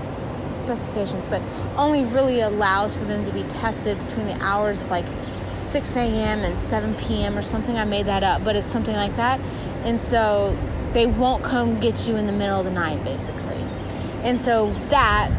specifications, 0.52 1.28
but 1.28 1.42
only 1.76 2.04
really 2.04 2.40
allows 2.40 2.96
for 2.96 3.04
them 3.04 3.24
to 3.24 3.32
be 3.32 3.42
tested 3.44 3.98
between 4.06 4.26
the 4.26 4.36
hours 4.42 4.80
of 4.80 4.90
like 4.90 5.06
6 5.52 5.96
a.m. 5.96 6.40
and 6.40 6.58
7 6.58 6.94
p.m. 6.96 7.36
or 7.36 7.42
something. 7.42 7.76
I 7.76 7.84
made 7.84 8.06
that 8.06 8.22
up, 8.22 8.44
but 8.44 8.56
it's 8.56 8.66
something 8.66 8.94
like 8.94 9.14
that. 9.16 9.40
And 9.84 10.00
so 10.00 10.56
they 10.92 11.06
won't 11.06 11.42
come 11.44 11.78
get 11.80 12.06
you 12.06 12.16
in 12.16 12.26
the 12.26 12.32
middle 12.32 12.58
of 12.58 12.64
the 12.64 12.70
night, 12.70 13.02
basically. 13.04 13.56
And 14.22 14.40
so 14.40 14.72
that 14.90 15.30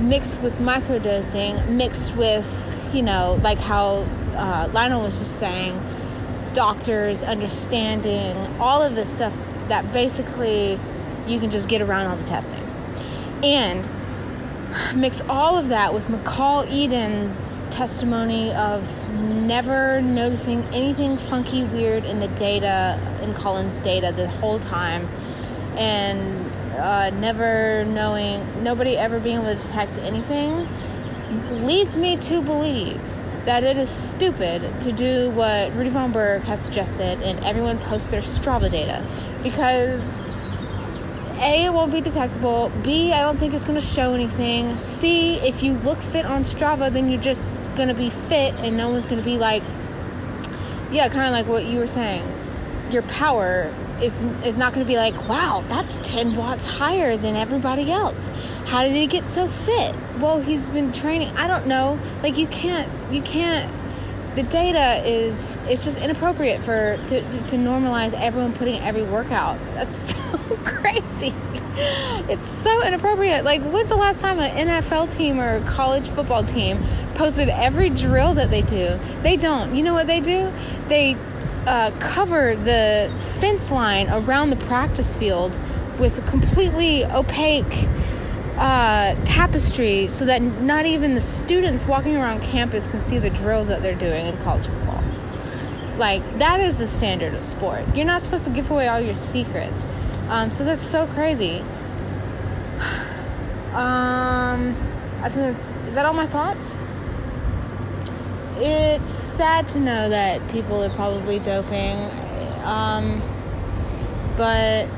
mixed 0.00 0.40
with 0.40 0.58
microdosing, 0.58 1.68
mixed 1.68 2.16
with, 2.16 2.78
you 2.92 3.02
know, 3.02 3.38
like 3.42 3.58
how 3.58 4.06
uh, 4.34 4.68
Lionel 4.72 5.02
was 5.02 5.18
just 5.18 5.38
saying, 5.38 5.80
doctors 6.54 7.22
understanding 7.22 8.36
all 8.60 8.82
of 8.82 8.94
this 8.94 9.10
stuff 9.10 9.32
that 9.68 9.90
basically 9.92 10.78
you 11.26 11.38
can 11.38 11.50
just 11.50 11.68
get 11.68 11.80
around 11.80 12.06
all 12.08 12.16
the 12.16 12.24
testing. 12.24 12.62
And 13.42 13.88
mix 14.94 15.20
all 15.28 15.56
of 15.56 15.68
that 15.68 15.92
with 15.94 16.06
McCall 16.06 16.66
Eden's 16.70 17.60
testimony 17.70 18.52
of 18.54 18.82
never 19.12 20.00
noticing 20.02 20.62
anything 20.74 21.16
funky, 21.16 21.64
weird 21.64 22.04
in 22.04 22.20
the 22.20 22.28
data, 22.28 22.98
in 23.22 23.34
Collin's 23.34 23.78
data 23.78 24.12
the 24.16 24.28
whole 24.28 24.58
time, 24.58 25.08
and 25.76 26.50
uh, 26.76 27.10
never 27.10 27.84
knowing, 27.86 28.62
nobody 28.62 28.96
ever 28.96 29.18
being 29.20 29.36
able 29.36 29.54
to 29.54 29.54
detect 29.54 29.98
anything, 29.98 30.68
leads 31.64 31.96
me 31.96 32.16
to 32.16 32.42
believe 32.42 33.00
that 33.44 33.64
it 33.64 33.76
is 33.76 33.88
stupid 33.88 34.62
to 34.80 34.92
do 34.92 35.30
what 35.30 35.72
Rudy 35.74 35.90
Von 35.90 36.12
Berg 36.12 36.42
has 36.42 36.60
suggested 36.60 37.20
and 37.22 37.44
everyone 37.44 37.78
post 37.78 38.10
their 38.10 38.20
Strava 38.20 38.70
data. 38.70 39.04
Because 39.42 40.08
a, 41.42 41.64
it 41.64 41.72
won't 41.72 41.90
be 41.90 42.00
detectable. 42.00 42.70
B, 42.82 43.12
I 43.12 43.22
don't 43.22 43.36
think 43.36 43.52
it's 43.52 43.64
going 43.64 43.78
to 43.78 43.84
show 43.84 44.14
anything. 44.14 44.78
C, 44.78 45.36
if 45.36 45.62
you 45.62 45.74
look 45.74 45.98
fit 46.00 46.24
on 46.24 46.42
Strava, 46.42 46.92
then 46.92 47.10
you're 47.10 47.20
just 47.20 47.62
going 47.74 47.88
to 47.88 47.94
be 47.94 48.10
fit 48.10 48.54
and 48.56 48.76
no 48.76 48.90
one's 48.90 49.06
going 49.06 49.18
to 49.18 49.24
be 49.24 49.38
like, 49.38 49.62
yeah, 50.92 51.08
kind 51.08 51.26
of 51.26 51.32
like 51.32 51.46
what 51.46 51.64
you 51.64 51.78
were 51.78 51.86
saying. 51.86 52.24
Your 52.90 53.02
power 53.02 53.74
is 54.00 54.24
is 54.44 54.56
not 54.56 54.74
going 54.74 54.84
to 54.84 54.90
be 54.90 54.96
like, 54.96 55.14
wow, 55.28 55.64
that's 55.68 55.98
10 56.10 56.36
watts 56.36 56.66
higher 56.70 57.16
than 57.16 57.36
everybody 57.36 57.90
else. 57.90 58.28
How 58.66 58.82
did 58.82 58.92
he 58.92 59.06
get 59.06 59.26
so 59.26 59.48
fit? 59.48 59.94
Well, 60.18 60.40
he's 60.40 60.68
been 60.68 60.92
training. 60.92 61.28
I 61.36 61.46
don't 61.46 61.66
know. 61.66 61.98
Like 62.22 62.36
you 62.36 62.46
can't 62.46 62.88
you 63.12 63.22
can't 63.22 63.70
the 64.34 64.42
data 64.44 65.06
is 65.06 65.58
it's 65.68 65.84
just 65.84 65.98
inappropriate 65.98 66.62
for 66.62 66.98
to, 67.08 67.20
to 67.20 67.56
normalize 67.56 68.14
everyone 68.14 68.52
putting 68.52 68.80
every 68.80 69.02
workout. 69.02 69.58
That's 69.74 70.14
so 70.14 70.38
crazy. 70.64 71.34
It's 72.28 72.48
so 72.48 72.86
inappropriate. 72.86 73.44
Like 73.44 73.62
when's 73.62 73.90
the 73.90 73.96
last 73.96 74.20
time 74.20 74.38
an 74.38 74.68
NFL 74.68 75.14
team 75.14 75.40
or 75.40 75.64
college 75.66 76.08
football 76.08 76.44
team 76.44 76.82
posted 77.14 77.48
every 77.48 77.90
drill 77.90 78.34
that 78.34 78.50
they 78.50 78.62
do? 78.62 78.98
They 79.22 79.36
don't. 79.36 79.74
You 79.74 79.82
know 79.82 79.94
what 79.94 80.06
they 80.06 80.20
do? 80.20 80.52
They 80.88 81.16
uh, 81.66 81.90
cover 81.98 82.56
the 82.56 83.12
fence 83.38 83.70
line 83.70 84.08
around 84.10 84.50
the 84.50 84.56
practice 84.56 85.14
field 85.14 85.58
with 85.98 86.26
completely 86.26 87.04
opaque 87.04 87.88
uh, 88.56 89.14
tapestry 89.24 90.08
so 90.08 90.24
that 90.26 90.42
not 90.42 90.86
even 90.86 91.14
the 91.14 91.20
students 91.20 91.84
walking 91.84 92.16
around 92.16 92.42
campus 92.42 92.86
can 92.86 93.00
see 93.00 93.18
the 93.18 93.30
drills 93.30 93.68
that 93.68 93.82
they're 93.82 93.94
doing 93.94 94.26
in 94.26 94.36
college 94.38 94.66
football. 94.66 95.02
Like, 95.96 96.38
that 96.38 96.60
is 96.60 96.78
the 96.78 96.86
standard 96.86 97.34
of 97.34 97.44
sport. 97.44 97.84
You're 97.94 98.06
not 98.06 98.22
supposed 98.22 98.44
to 98.44 98.50
give 98.50 98.70
away 98.70 98.88
all 98.88 99.00
your 99.00 99.14
secrets. 99.14 99.86
Um, 100.28 100.50
so 100.50 100.64
that's 100.64 100.82
so 100.82 101.06
crazy. 101.08 101.62
Um, 103.72 104.76
I 105.22 105.30
think, 105.30 105.56
is 105.88 105.94
that 105.94 106.04
all 106.04 106.12
my 106.12 106.26
thoughts? 106.26 106.76
It's 108.56 109.08
sad 109.08 109.66
to 109.68 109.80
know 109.80 110.10
that 110.10 110.46
people 110.50 110.84
are 110.84 110.90
probably 110.90 111.38
doping. 111.38 111.96
Um, 112.64 113.22
but 114.36 114.90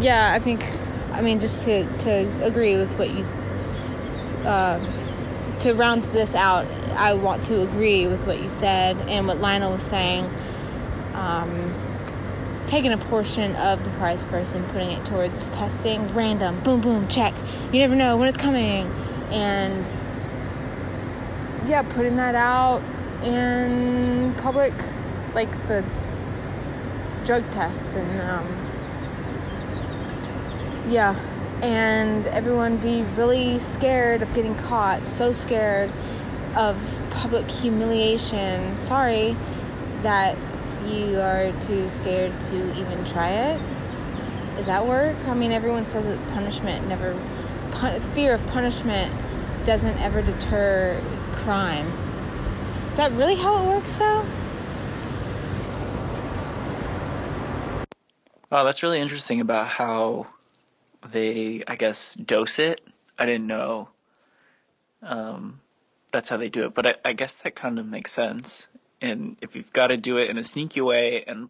yeah, 0.00 0.30
I 0.32 0.38
think 0.38 0.62
I 1.18 1.20
mean, 1.20 1.40
just 1.40 1.64
to, 1.64 1.84
to 1.98 2.46
agree 2.46 2.76
with 2.76 2.96
what 2.96 3.10
you, 3.10 3.24
uh, 4.48 4.78
to 5.58 5.74
round 5.74 6.04
this 6.04 6.32
out, 6.32 6.64
I 6.94 7.14
want 7.14 7.42
to 7.44 7.60
agree 7.62 8.06
with 8.06 8.24
what 8.24 8.40
you 8.40 8.48
said 8.48 8.96
and 9.08 9.26
what 9.26 9.40
Lionel 9.40 9.72
was 9.72 9.82
saying. 9.82 10.30
Um, 11.14 11.74
taking 12.68 12.92
a 12.92 12.98
portion 12.98 13.56
of 13.56 13.82
the 13.82 13.90
price 13.90 14.24
person, 14.26 14.62
putting 14.66 14.92
it 14.92 15.04
towards 15.06 15.48
testing, 15.48 16.06
random, 16.14 16.60
boom, 16.60 16.80
boom, 16.80 17.08
check. 17.08 17.34
You 17.72 17.80
never 17.80 17.96
know 17.96 18.16
when 18.16 18.28
it's 18.28 18.38
coming. 18.38 18.86
And 19.32 19.84
yeah, 21.68 21.82
putting 21.82 22.14
that 22.14 22.36
out 22.36 22.80
in 23.24 24.34
public, 24.34 24.72
like 25.34 25.50
the 25.66 25.84
drug 27.24 27.50
tests 27.50 27.96
and, 27.96 28.20
um, 28.20 28.67
yeah, 30.88 31.14
and 31.62 32.26
everyone 32.28 32.78
be 32.78 33.02
really 33.16 33.58
scared 33.58 34.22
of 34.22 34.32
getting 34.34 34.54
caught, 34.54 35.04
so 35.04 35.32
scared 35.32 35.92
of 36.56 37.02
public 37.10 37.50
humiliation. 37.50 38.76
Sorry 38.78 39.36
that 40.02 40.36
you 40.86 41.20
are 41.20 41.52
too 41.60 41.90
scared 41.90 42.40
to 42.40 42.78
even 42.78 43.04
try 43.04 43.30
it. 43.30 43.60
Does 44.56 44.66
that 44.66 44.86
work? 44.86 45.16
I 45.26 45.34
mean, 45.34 45.52
everyone 45.52 45.84
says 45.84 46.06
that 46.06 46.18
punishment 46.32 46.88
never, 46.88 47.16
pun- 47.72 48.00
fear 48.00 48.34
of 48.34 48.46
punishment 48.48 49.12
doesn't 49.64 49.98
ever 49.98 50.22
deter 50.22 51.00
crime. 51.32 51.86
Is 52.90 52.96
that 52.96 53.12
really 53.12 53.36
how 53.36 53.62
it 53.62 53.66
works, 53.68 53.98
though? 53.98 54.24
Wow, 58.50 58.64
that's 58.64 58.82
really 58.82 58.98
interesting 58.98 59.40
about 59.40 59.66
how 59.66 60.26
they, 61.06 61.62
I 61.66 61.76
guess, 61.76 62.14
dose 62.14 62.58
it. 62.58 62.80
I 63.18 63.26
didn't 63.26 63.46
know 63.46 63.88
um, 65.02 65.60
that's 66.10 66.28
how 66.28 66.36
they 66.36 66.48
do 66.48 66.64
it, 66.64 66.74
but 66.74 66.86
I, 66.86 66.94
I 67.04 67.12
guess 67.12 67.36
that 67.38 67.54
kind 67.54 67.78
of 67.78 67.86
makes 67.86 68.12
sense. 68.12 68.68
And 69.00 69.36
if 69.40 69.54
you've 69.54 69.72
got 69.72 69.88
to 69.88 69.96
do 69.96 70.18
it 70.18 70.30
in 70.30 70.38
a 70.38 70.44
sneaky 70.44 70.80
way, 70.80 71.24
and 71.26 71.48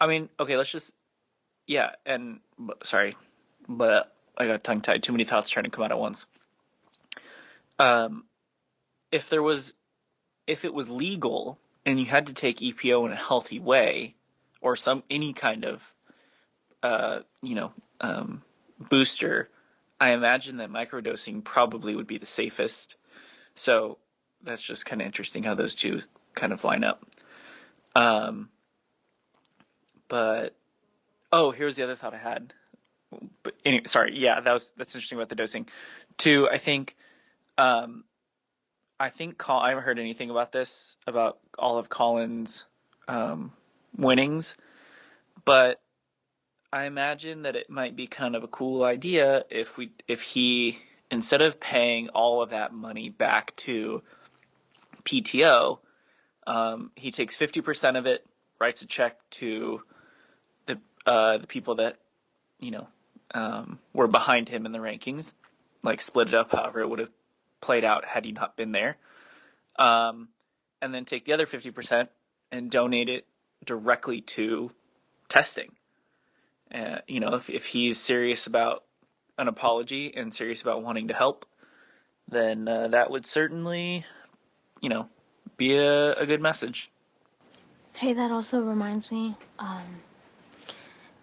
I 0.00 0.06
mean, 0.06 0.28
okay, 0.40 0.56
let's 0.56 0.72
just, 0.72 0.94
yeah, 1.66 1.90
and 2.04 2.40
sorry, 2.82 3.16
but 3.68 4.14
I 4.36 4.46
got 4.46 4.64
tongue 4.64 4.80
tied. 4.80 5.02
Too 5.02 5.12
many 5.12 5.24
thoughts 5.24 5.50
trying 5.50 5.64
to 5.64 5.70
come 5.70 5.84
out 5.84 5.92
at 5.92 5.98
once. 5.98 6.26
Um, 7.78 8.24
if 9.10 9.28
there 9.28 9.42
was, 9.42 9.74
if 10.46 10.64
it 10.64 10.74
was 10.74 10.88
legal 10.88 11.58
and 11.86 12.00
you 12.00 12.06
had 12.06 12.26
to 12.26 12.32
take 12.32 12.58
EPO 12.58 13.06
in 13.06 13.12
a 13.12 13.16
healthy 13.16 13.58
way, 13.58 14.14
or 14.60 14.76
some 14.76 15.02
any 15.10 15.32
kind 15.32 15.64
of, 15.64 15.92
uh, 16.82 17.20
you 17.42 17.54
know, 17.54 17.72
um, 18.02 18.42
booster, 18.78 19.48
I 20.00 20.10
imagine 20.10 20.56
that 20.58 20.70
microdosing 20.70 21.44
probably 21.44 21.94
would 21.94 22.06
be 22.06 22.18
the 22.18 22.26
safest. 22.26 22.96
So 23.54 23.98
that's 24.42 24.62
just 24.62 24.84
kind 24.84 25.00
of 25.00 25.06
interesting 25.06 25.44
how 25.44 25.54
those 25.54 25.74
two 25.74 26.02
kind 26.34 26.52
of 26.52 26.64
line 26.64 26.84
up. 26.84 27.06
Um, 27.94 28.50
but 30.08 30.56
oh, 31.32 31.52
here's 31.52 31.76
the 31.76 31.84
other 31.84 31.94
thought 31.94 32.14
I 32.14 32.18
had. 32.18 32.52
But 33.42 33.54
anyway, 33.64 33.84
sorry, 33.86 34.18
yeah, 34.18 34.40
that 34.40 34.52
was 34.52 34.72
that's 34.76 34.94
interesting 34.94 35.18
about 35.18 35.28
the 35.28 35.34
dosing. 35.34 35.68
Two, 36.16 36.48
I 36.50 36.58
think, 36.58 36.96
um, 37.58 38.04
I 38.98 39.10
think 39.10 39.38
Col- 39.38 39.60
I 39.60 39.70
haven't 39.70 39.84
heard 39.84 39.98
anything 39.98 40.30
about 40.30 40.52
this 40.52 40.96
about 41.06 41.38
all 41.58 41.78
of 41.78 41.88
Collin's 41.88 42.64
um, 43.08 43.52
winnings, 43.96 44.56
but 45.44 45.80
I 46.72 46.86
imagine 46.86 47.42
that 47.42 47.54
it 47.54 47.68
might 47.68 47.94
be 47.94 48.06
kind 48.06 48.34
of 48.34 48.42
a 48.42 48.48
cool 48.48 48.82
idea 48.82 49.44
if 49.50 49.76
we 49.76 49.90
if 50.08 50.22
he 50.22 50.78
instead 51.10 51.42
of 51.42 51.60
paying 51.60 52.08
all 52.10 52.40
of 52.40 52.48
that 52.50 52.72
money 52.72 53.10
back 53.10 53.54
to 53.56 54.02
PTO, 55.04 55.80
um, 56.46 56.90
he 56.96 57.10
takes 57.10 57.36
fifty 57.36 57.60
percent 57.60 57.98
of 57.98 58.06
it, 58.06 58.26
writes 58.58 58.80
a 58.80 58.86
check 58.86 59.18
to 59.30 59.82
the 60.64 60.78
uh, 61.04 61.36
the 61.36 61.46
people 61.46 61.74
that 61.74 61.98
you 62.58 62.70
know 62.70 62.88
um, 63.34 63.78
were 63.92 64.08
behind 64.08 64.48
him 64.48 64.64
in 64.64 64.72
the 64.72 64.78
rankings, 64.78 65.34
like 65.82 66.00
split 66.00 66.28
it 66.28 66.34
up 66.34 66.52
however 66.52 66.80
it 66.80 66.88
would 66.88 67.00
have 67.00 67.12
played 67.60 67.84
out 67.84 68.06
had 68.06 68.24
he 68.24 68.32
not 68.32 68.56
been 68.56 68.72
there, 68.72 68.96
um, 69.78 70.28
and 70.80 70.94
then 70.94 71.04
take 71.04 71.26
the 71.26 71.34
other 71.34 71.44
fifty 71.44 71.70
percent 71.70 72.08
and 72.50 72.70
donate 72.70 73.10
it 73.10 73.26
directly 73.62 74.22
to 74.22 74.72
testing 75.28 75.72
uh, 76.74 76.98
you 77.06 77.20
know, 77.20 77.34
if, 77.34 77.50
if 77.50 77.66
he's 77.66 77.98
serious 77.98 78.46
about 78.46 78.84
an 79.38 79.48
apology 79.48 80.14
and 80.14 80.32
serious 80.32 80.62
about 80.62 80.82
wanting 80.82 81.08
to 81.08 81.14
help, 81.14 81.46
then 82.28 82.68
uh, 82.68 82.88
that 82.88 83.10
would 83.10 83.26
certainly, 83.26 84.04
you 84.80 84.88
know, 84.88 85.08
be 85.56 85.76
a, 85.76 86.14
a 86.14 86.26
good 86.26 86.40
message. 86.40 86.90
Hey, 87.94 88.12
that 88.14 88.30
also 88.30 88.60
reminds 88.60 89.12
me 89.12 89.36
um, 89.58 90.00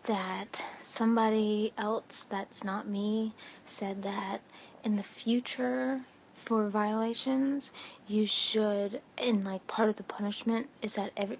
that 0.03 0.63
somebody 0.83 1.73
else 1.77 2.25
that's 2.29 2.63
not 2.63 2.87
me 2.87 3.33
said 3.65 4.03
that 4.03 4.41
in 4.83 4.95
the 4.95 5.03
future 5.03 6.01
for 6.45 6.69
violations, 6.69 7.71
you 8.07 8.25
should, 8.25 9.01
and 9.17 9.43
like 9.43 9.65
part 9.67 9.89
of 9.89 9.95
the 9.97 10.03
punishment 10.03 10.69
is 10.81 10.95
that 10.95 11.11
every 11.17 11.37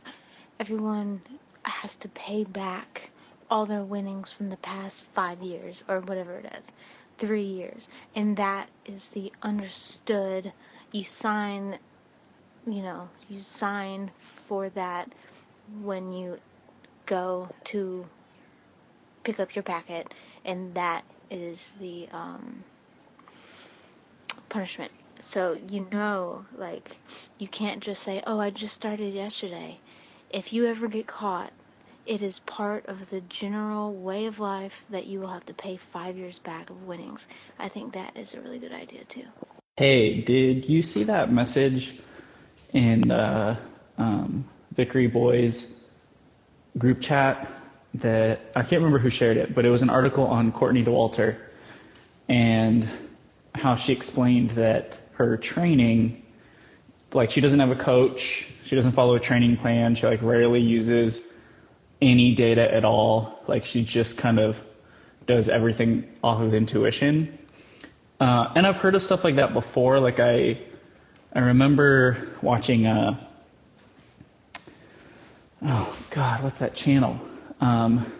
everyone 0.59 1.21
has 1.63 1.95
to 1.95 2.09
pay 2.09 2.43
back 2.43 3.11
all 3.50 3.65
their 3.65 3.84
winnings 3.84 4.32
from 4.32 4.50
the 4.50 4.58
past 4.58 5.03
five 5.03 5.41
years 5.41 5.84
or 5.88 6.00
whatever 6.00 6.36
it 6.36 6.53
is, 6.58 6.72
three 7.18 7.44
years. 7.44 7.89
And 8.15 8.38
that 8.38 8.70
is 8.86 9.10
the 9.10 9.32
understood, 9.41 10.53
you 10.91 11.03
sign, 11.03 11.79
you 12.65 12.82
know, 12.82 13.10
you 13.27 13.39
sign 13.39 14.12
for 14.20 14.70
that 14.70 15.12
when 15.82 16.13
you 16.13 16.39
go 17.06 17.50
to 17.65 18.06
pick 19.24 19.39
up 19.39 19.56
your 19.56 19.63
packet, 19.63 20.13
and 20.46 20.74
that 20.75 21.03
is 21.29 21.74
the 21.79 22.08
um, 22.12 22.63
punishment. 24.50 24.91
So 25.22 25.58
you 25.68 25.88
know, 25.91 26.46
like, 26.56 26.98
you 27.38 27.48
can't 27.48 27.82
just 27.82 28.01
say, 28.01 28.24
"Oh, 28.25 28.39
I 28.39 28.50
just 28.50 28.74
started 28.75 29.13
yesterday." 29.13 29.79
If 30.29 30.53
you 30.53 30.68
ever 30.68 30.88
get 30.88 31.08
caught, 31.08 31.51
it 32.09 32.23
is 32.23 32.39
part 32.39 32.87
of 32.87 33.11
the 33.11 33.21
general 33.21 33.93
way 33.93 34.25
of 34.25 34.39
life 34.39 34.83
that 34.89 35.05
you 35.05 35.19
will 35.19 35.27
have 35.27 35.45
to 35.45 35.53
pay 35.53 35.77
five 35.77 36.17
years 36.17 36.39
back 36.39 36.71
of 36.71 36.87
winnings. 36.87 37.27
I 37.59 37.69
think 37.69 37.93
that 37.93 38.17
is 38.17 38.33
a 38.33 38.41
really 38.41 38.57
good 38.57 38.71
idea 38.71 39.03
too. 39.03 39.25
Hey, 39.77 40.19
did 40.19 40.67
you 40.67 40.81
see 40.81 41.03
that 41.03 41.31
message 41.31 41.99
in 42.73 43.01
the 43.01 43.59
um, 43.99 44.49
Vickery 44.75 45.05
Boys 45.05 45.79
group 46.79 46.99
chat? 46.99 47.47
That 47.93 48.41
I 48.55 48.61
can't 48.61 48.81
remember 48.81 48.97
who 48.97 49.11
shared 49.11 49.37
it, 49.37 49.53
but 49.53 49.65
it 49.65 49.69
was 49.69 49.83
an 49.83 49.89
article 49.91 50.25
on 50.25 50.51
Courtney 50.51 50.83
Dauwalter 50.83 51.37
and 52.27 52.87
how 53.53 53.75
she 53.75 53.93
explained 53.93 54.51
that 54.51 54.97
her 55.13 55.37
training, 55.37 56.23
like 57.13 57.31
she 57.31 57.41
doesn't 57.41 57.59
have 57.59 57.71
a 57.71 57.75
coach, 57.75 58.51
she 58.65 58.75
doesn't 58.75 58.91
follow 58.93 59.15
a 59.15 59.19
training 59.19 59.57
plan, 59.57 59.93
she 59.95 60.07
like 60.07 60.21
rarely 60.23 60.59
uses 60.59 61.28
any 62.01 62.34
data 62.34 62.74
at 62.74 62.86
all. 62.86 63.44
Like 63.48 63.65
she 63.65 63.84
just 63.84 64.18
kind 64.18 64.39
of 64.39 64.62
does 65.27 65.50
everything 65.50 66.10
off 66.24 66.41
of 66.41 66.53
intuition. 66.53 67.38
Uh, 68.20 68.51
and 68.56 68.68
I've 68.68 68.77
heard 68.77 68.96
of 68.96 69.03
stuff 69.03 69.24
like 69.24 69.36
that 69.36 69.53
before. 69.53 70.00
Like 70.00 70.20
I, 70.20 70.60
I 71.34 71.39
remember 71.39 72.29
watching. 72.41 72.86
Uh, 72.86 73.20
oh 75.63 75.98
God, 76.10 76.44
what's 76.44 76.60
that 76.60 76.75
channel? 76.75 77.20
Um, 77.62 78.12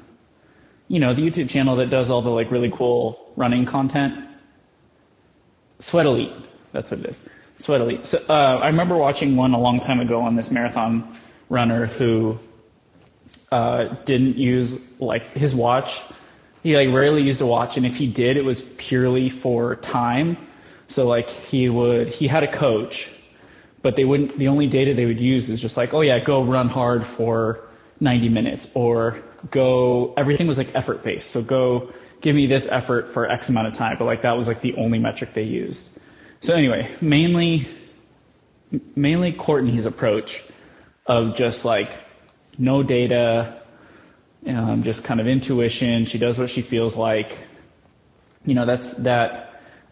you 0.88 1.00
know, 1.00 1.14
the 1.14 1.22
YouTube 1.22 1.50
channel 1.50 1.76
that 1.78 1.90
does 1.90 2.10
all 2.10 2.22
the 2.22 2.30
like 2.30 2.52
really 2.52 2.72
cool 2.72 3.32
running 3.36 3.66
content. 3.66 4.26
Sweat 5.80 6.06
Elite. 6.06 6.34
That's 6.72 6.92
what 6.92 7.00
it 7.02 7.06
is. 7.08 7.28
Sweat 7.60 7.82
Elite. 7.82 8.06
So, 8.06 8.24
uh, 8.30 8.60
I 8.62 8.68
remember 8.68 8.98
watching 8.98 9.36
one 9.36 9.54
a 9.54 9.60
long 9.60 9.80
time 9.80 10.00
ago 10.00 10.22
on 10.22 10.36
this 10.36 10.52
marathon 10.52 11.16
runner 11.50 11.86
who 11.86 12.40
uh, 13.52 13.96
didn't 14.06 14.38
use 14.38 14.80
like 15.00 15.24
his 15.32 15.56
watch. 15.56 16.02
He 16.64 16.76
like 16.76 16.90
rarely 16.94 17.22
used 17.22 17.42
a 17.42 17.46
watch, 17.46 17.78
and 17.78 17.86
if 17.86 17.96
he 17.96 18.08
did, 18.08 18.38
it 18.38 18.44
was 18.44 18.62
purely 18.78 19.30
for 19.30 19.76
time. 19.78 20.38
So 20.88 21.08
like 21.08 21.30
he 21.30 21.70
would, 21.70 22.10
he 22.10 22.28
had 22.28 22.44
a 22.44 22.52
coach, 22.52 23.10
but 23.82 23.96
they 23.96 24.06
wouldn't. 24.06 24.38
The 24.38 24.48
only 24.48 24.68
data 24.68 24.94
they 24.94 25.06
would 25.06 25.20
use 25.20 25.50
is 25.50 25.62
just 25.62 25.78
like, 25.78 25.94
oh 25.94 26.02
yeah, 26.02 26.20
go 26.20 26.44
run 26.44 26.70
hard 26.70 27.06
for 27.06 27.62
90 28.00 28.30
minutes, 28.30 28.70
or 28.74 29.22
go. 29.52 30.14
Everything 30.18 30.48
was 30.48 30.58
like 30.58 30.74
effort 30.76 31.04
based. 31.04 31.32
So 31.32 31.42
go 31.42 31.92
give 32.22 32.36
me 32.36 32.48
this 32.48 32.68
effort 32.68 33.08
for 33.14 33.30
X 33.30 33.50
amount 33.50 33.68
of 33.68 33.74
time. 33.76 33.98
But 33.98 34.06
like 34.06 34.24
that 34.24 34.38
was 34.38 34.48
like 34.48 34.62
the 34.62 34.76
only 34.76 35.00
metric 35.00 35.34
they 35.34 35.44
used. 35.44 35.98
So 36.42 36.54
anyway, 36.54 36.90
mainly, 37.02 37.68
mainly 38.96 39.34
Courtney's 39.34 39.86
approach 39.86 40.44
of 41.06 41.36
just 41.36 41.66
like 41.66 41.90
no 42.60 42.84
data, 42.84 43.62
um, 44.46 44.84
just 44.84 45.04
kind 45.04 45.20
of 45.20 45.28
intuition. 45.28 46.06
She 46.06 46.18
does 46.18 46.38
what 46.38 46.50
she 46.50 46.62
feels 46.62 46.96
like. 46.96 47.38
You 48.46 48.54
know, 48.54 48.66
that's 48.66 48.94
that. 48.96 49.46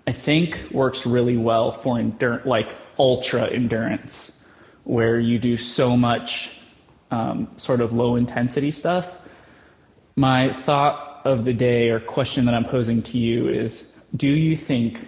I 0.05 0.13
think 0.13 0.69
works 0.71 1.05
really 1.05 1.35
well 1.35 1.71
for 1.73 1.99
endurance, 1.99 2.45
like 2.45 2.67
ultra 2.97 3.47
endurance, 3.47 4.47
where 4.83 5.19
you 5.19 5.37
do 5.37 5.57
so 5.57 5.97
much 5.97 6.61
um, 7.11 7.49
sort 7.57 7.81
of 7.81 7.91
low 7.91 8.15
intensity 8.15 8.71
stuff. 8.71 9.11
My 10.15 10.53
thought 10.53 11.21
of 11.25 11.43
the 11.43 11.53
day 11.53 11.89
or 11.89 11.99
question 11.99 12.45
that 12.45 12.53
I'm 12.53 12.63
posing 12.65 13.01
to 13.03 13.17
you 13.17 13.49
is: 13.49 13.95
Do 14.15 14.27
you 14.27 14.55
think 14.55 15.07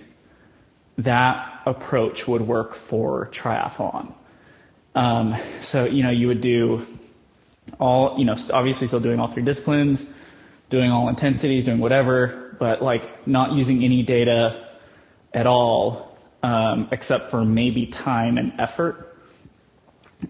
that 0.98 1.62
approach 1.66 2.28
would 2.28 2.42
work 2.42 2.74
for 2.74 3.28
triathlon? 3.28 4.14
Um, 4.96 5.38
so 5.62 5.86
you 5.86 6.04
know, 6.04 6.10
you 6.10 6.28
would 6.28 6.42
do 6.42 6.86
all, 7.80 8.18
you 8.18 8.26
know, 8.26 8.36
obviously 8.54 8.88
still 8.88 9.00
doing 9.00 9.20
all 9.20 9.28
three 9.28 9.44
disciplines, 9.44 10.06
doing 10.70 10.92
all 10.92 11.10
intensities, 11.10 11.66
doing 11.66 11.80
whatever, 11.80 12.56
but 12.60 12.82
like 12.82 13.28
not 13.28 13.54
using 13.54 13.84
any 13.84 14.04
data 14.04 14.68
at 15.34 15.48
all, 15.48 16.18
um, 16.44 16.88
except 16.92 17.32
for 17.32 17.44
maybe 17.44 17.86
time 17.86 18.38
and 18.38 18.54
effort, 18.60 19.18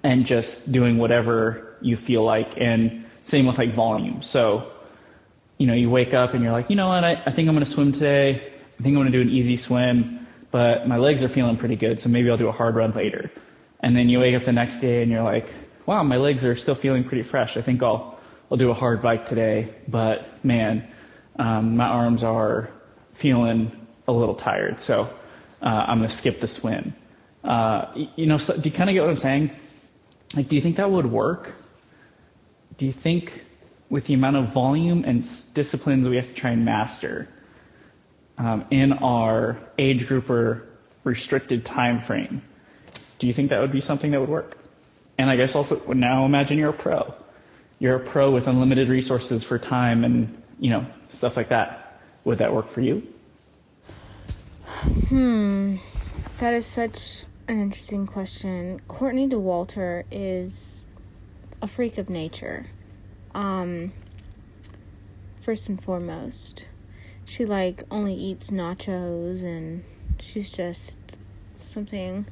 and 0.03 0.25
just 0.25 0.71
doing 0.71 0.97
whatever 0.97 1.77
you 1.81 1.95
feel 1.95 2.23
like. 2.23 2.53
And 2.57 3.05
same 3.23 3.45
with 3.45 3.57
like 3.57 3.73
volume. 3.73 4.21
So, 4.21 4.71
you 5.57 5.67
know, 5.67 5.73
you 5.73 5.89
wake 5.89 6.13
up 6.13 6.33
and 6.33 6.43
you're 6.43 6.51
like, 6.51 6.69
you 6.69 6.75
know 6.75 6.87
what, 6.89 7.03
I, 7.03 7.21
I 7.25 7.31
think 7.31 7.47
I'm 7.47 7.55
going 7.55 7.65
to 7.65 7.71
swim 7.71 7.91
today. 7.91 8.35
I 8.79 8.83
think 8.83 8.95
I'm 8.95 9.01
going 9.01 9.11
to 9.11 9.11
do 9.11 9.21
an 9.21 9.29
easy 9.29 9.57
swim, 9.57 10.25
but 10.51 10.87
my 10.87 10.97
legs 10.97 11.21
are 11.23 11.27
feeling 11.27 11.57
pretty 11.57 11.75
good, 11.75 11.99
so 11.99 12.09
maybe 12.09 12.29
I'll 12.29 12.37
do 12.37 12.47
a 12.47 12.51
hard 12.53 12.75
run 12.75 12.91
later. 12.91 13.29
And 13.81 13.95
then 13.95 14.09
you 14.09 14.19
wake 14.19 14.35
up 14.35 14.45
the 14.45 14.51
next 14.53 14.79
day 14.79 15.01
and 15.01 15.11
you're 15.11 15.23
like, 15.23 15.53
wow, 15.89 16.03
my 16.03 16.17
legs 16.17 16.45
are 16.45 16.55
still 16.55 16.75
feeling 16.75 17.03
pretty 17.03 17.23
fresh. 17.23 17.57
I 17.57 17.63
think 17.63 17.81
I'll, 17.81 18.19
I'll 18.51 18.59
do 18.59 18.69
a 18.69 18.75
hard 18.75 19.01
bike 19.01 19.25
today, 19.25 19.73
but 19.87 20.45
man, 20.45 20.87
um, 21.39 21.77
my 21.77 21.87
arms 21.87 22.21
are 22.21 22.69
feeling 23.13 23.71
a 24.07 24.11
little 24.11 24.35
tired, 24.35 24.81
so 24.81 25.09
uh, 25.63 25.65
I'm 25.65 25.97
going 25.97 26.07
to 26.07 26.15
skip 26.15 26.41
the 26.41 26.47
swim. 26.47 26.93
Uh, 27.43 28.05
you 28.15 28.27
know, 28.27 28.37
so, 28.37 28.55
do 28.55 28.69
you 28.69 28.75
kind 28.75 28.87
of 28.91 28.93
get 28.93 29.01
what 29.01 29.09
I'm 29.09 29.15
saying? 29.15 29.49
Like, 30.35 30.47
do 30.47 30.55
you 30.55 30.61
think 30.61 30.75
that 30.75 30.91
would 30.91 31.07
work? 31.07 31.55
Do 32.77 32.85
you 32.85 32.91
think 32.91 33.43
with 33.89 34.05
the 34.05 34.13
amount 34.13 34.35
of 34.35 34.49
volume 34.49 35.03
and 35.03 35.23
disciplines 35.55 36.07
we 36.07 36.17
have 36.17 36.27
to 36.27 36.33
try 36.35 36.51
and 36.51 36.63
master 36.63 37.27
um, 38.37 38.63
in 38.69 38.93
our 38.93 39.57
age 39.79 40.07
group 40.07 40.29
or 40.29 40.67
restricted 41.03 41.65
time 41.65 41.99
frame, 41.99 42.43
do 43.17 43.25
you 43.25 43.33
think 43.33 43.49
that 43.49 43.59
would 43.59 43.71
be 43.71 43.81
something 43.81 44.11
that 44.11 44.19
would 44.19 44.29
work? 44.29 44.58
And 45.19 45.29
I 45.29 45.35
guess 45.35 45.53
also 45.53 45.81
now 45.91 46.23
imagine 46.23 46.57
you're 46.57 46.69
a 46.69 46.73
pro. 46.73 47.13
You're 47.77 47.97
a 47.97 47.99
pro 47.99 48.31
with 48.31 48.47
unlimited 48.47 48.87
resources 48.87 49.43
for 49.43 49.59
time 49.59 50.05
and, 50.05 50.41
you 50.59 50.69
know, 50.69 50.85
stuff 51.09 51.35
like 51.35 51.49
that. 51.49 52.01
Would 52.23 52.37
that 52.37 52.53
work 52.53 52.69
for 52.69 52.79
you? 52.79 53.05
Hmm. 55.09 55.75
That 56.37 56.53
is 56.53 56.65
such 56.65 57.25
an 57.49 57.61
interesting 57.61 58.07
question. 58.07 58.79
Courtney 58.87 59.27
Dauwalter 59.27 60.05
is 60.09 60.87
a 61.61 61.67
freak 61.67 61.97
of 61.97 62.09
nature. 62.09 62.67
Um, 63.35 63.91
first 65.41 65.67
and 65.67 65.83
foremost, 65.83 66.69
she 67.25 67.43
like 67.43 67.83
only 67.91 68.13
eats 68.13 68.51
nachos 68.51 69.43
and 69.43 69.83
she's 70.17 70.49
just 70.49 71.17
something 71.57 72.25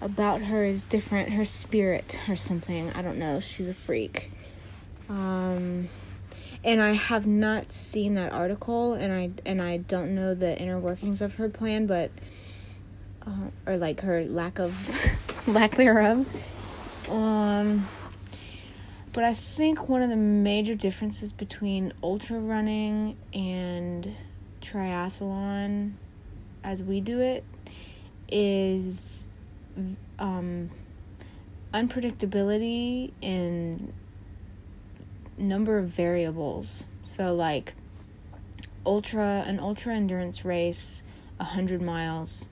about 0.00 0.42
her 0.42 0.64
is 0.64 0.84
different. 0.84 1.30
Her 1.30 1.44
spirit 1.44 2.18
or 2.28 2.36
something. 2.36 2.90
I 2.92 3.02
don't 3.02 3.18
know. 3.18 3.40
She's 3.40 3.68
a 3.68 3.74
freak. 3.74 4.30
Um, 5.08 5.88
and 6.64 6.82
I 6.82 6.92
have 6.92 7.26
not 7.26 7.70
seen 7.70 8.14
that 8.14 8.32
article, 8.32 8.94
and 8.94 9.12
I 9.12 9.30
and 9.44 9.60
I 9.62 9.78
don't 9.78 10.14
know 10.14 10.34
the 10.34 10.58
inner 10.58 10.78
workings 10.78 11.20
of 11.20 11.34
her 11.34 11.48
plan, 11.48 11.86
but 11.86 12.10
uh, 13.26 13.50
or 13.66 13.76
like 13.76 14.00
her 14.00 14.24
lack 14.24 14.58
of 14.58 15.46
lack 15.46 15.76
thereof. 15.76 16.26
Um, 17.08 17.86
but 19.12 19.24
I 19.24 19.34
think 19.34 19.88
one 19.88 20.02
of 20.02 20.10
the 20.10 20.16
major 20.16 20.74
differences 20.74 21.32
between 21.32 21.92
ultra 22.02 22.38
running 22.38 23.16
and 23.34 24.14
triathlon, 24.60 25.92
as 26.62 26.82
we 26.82 27.00
do 27.00 27.20
it, 27.20 27.42
is 28.30 29.26
um, 30.18 30.70
unpredictability 31.72 33.12
in 33.20 33.92
number 35.38 35.78
of 35.78 35.86
variables. 35.86 36.86
So 37.04 37.34
like 37.34 37.74
ultra 38.84 39.44
an 39.46 39.58
ultra 39.58 39.94
endurance 39.94 40.44
race, 40.44 41.02
hundred 41.40 41.82
miles. 41.82 42.48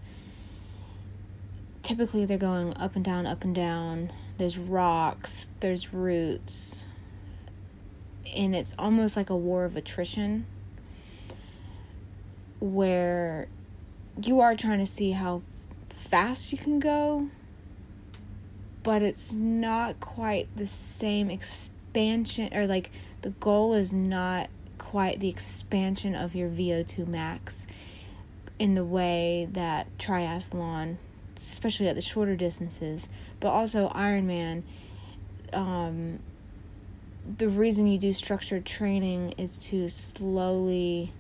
Typically 1.83 2.25
they're 2.25 2.38
going 2.38 2.75
up 2.77 2.97
and 2.97 3.05
down, 3.05 3.27
up 3.27 3.45
and 3.45 3.55
down. 3.55 4.12
There's 4.37 4.59
rocks, 4.59 5.51
there's 5.61 5.93
roots, 5.93 6.87
and 8.37 8.55
it's 8.55 8.75
almost 8.79 9.17
like 9.17 9.31
a 9.31 9.37
war 9.37 9.64
of 9.64 9.77
attrition 9.77 10.47
where 12.61 13.49
you 14.23 14.41
are 14.41 14.55
trying 14.57 14.79
to 14.79 14.87
see 14.87 15.12
how 15.12 15.43
fast 16.11 16.53
you 16.53 16.59
can 16.59 16.79
go, 16.79 17.29
but 18.83 19.03
it's 19.03 19.33
not 19.33 20.01
quite 20.01 20.49
the 20.57 20.66
same 20.66 21.31
expansion, 21.31 22.55
or 22.55 22.66
like 22.66 22.90
the 23.23 23.31
goal 23.31 23.75
is 23.75 23.92
not 23.92 24.49
quite 24.79 25.21
the 25.21 25.29
expansion 25.29 26.14
of 26.14 26.35
your 26.35 26.49
VO2 26.49 27.07
max 27.07 27.66
in 28.59 28.75
the 28.75 28.85
way 28.85 29.49
that 29.53 29.87
triathlon, 29.99 30.97
especially 31.37 31.88
at 31.88 31.94
the 31.94 32.03
shorter 32.03 32.37
distances, 32.37 33.09
but 33.40 33.49
also 33.49 33.88
Ironman. 33.90 34.62
Um, 35.53 36.21
the 37.37 37.49
reason 37.49 37.87
you 37.87 37.99
do 37.99 38.12
structured 38.14 38.64
training 38.64 39.35
is 39.37 39.59
to 39.59 39.88
slowly 39.88 41.12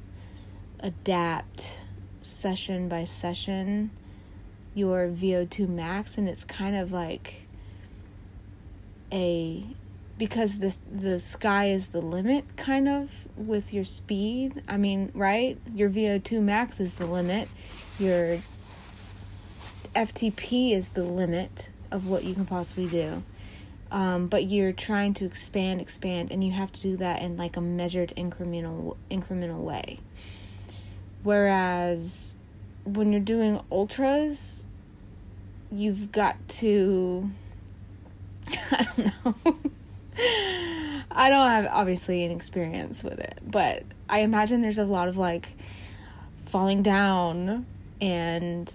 adapt 0.80 1.84
session 2.22 2.88
by 2.88 3.04
session 3.04 3.90
your 4.74 5.08
VO2 5.08 5.68
max 5.68 6.18
and 6.18 6.28
it's 6.28 6.44
kind 6.44 6.76
of 6.76 6.92
like 6.92 7.42
a 9.12 9.64
because 10.18 10.58
the 10.58 10.76
the 10.90 11.18
sky 11.18 11.66
is 11.66 11.88
the 11.88 12.00
limit 12.00 12.44
kind 12.56 12.88
of 12.88 13.28
with 13.36 13.72
your 13.72 13.84
speed. 13.84 14.62
I 14.68 14.76
mean, 14.76 15.12
right? 15.14 15.56
Your 15.72 15.88
VO2 15.88 16.42
max 16.42 16.80
is 16.80 16.96
the 16.96 17.06
limit. 17.06 17.48
Your 17.98 18.38
FTP 19.94 20.72
is 20.72 20.90
the 20.90 21.04
limit 21.04 21.70
of 21.90 22.06
what 22.06 22.24
you 22.24 22.34
can 22.34 22.46
possibly 22.46 22.88
do. 22.88 23.22
Um, 23.90 24.26
but 24.26 24.44
you're 24.44 24.72
trying 24.72 25.14
to 25.14 25.24
expand, 25.24 25.80
expand, 25.80 26.30
and 26.30 26.44
you 26.44 26.52
have 26.52 26.70
to 26.72 26.82
do 26.82 26.96
that 26.98 27.22
in 27.22 27.36
like 27.36 27.56
a 27.56 27.60
measured 27.60 28.12
incremental 28.16 28.96
incremental 29.10 29.60
way. 29.60 30.00
Whereas 31.22 32.34
when 32.96 33.12
you're 33.12 33.20
doing 33.20 33.60
ultras, 33.70 34.64
you've 35.70 36.12
got 36.12 36.36
to 36.48 37.30
I 38.70 38.86
don't 38.96 39.24
know. 39.24 39.34
I 41.10 41.30
don't 41.30 41.48
have 41.48 41.68
obviously 41.70 42.24
an 42.24 42.30
experience 42.30 43.02
with 43.02 43.18
it, 43.18 43.38
but 43.44 43.82
I 44.08 44.20
imagine 44.20 44.62
there's 44.62 44.78
a 44.78 44.84
lot 44.84 45.08
of 45.08 45.16
like 45.16 45.52
falling 46.44 46.82
down 46.82 47.66
and 48.00 48.72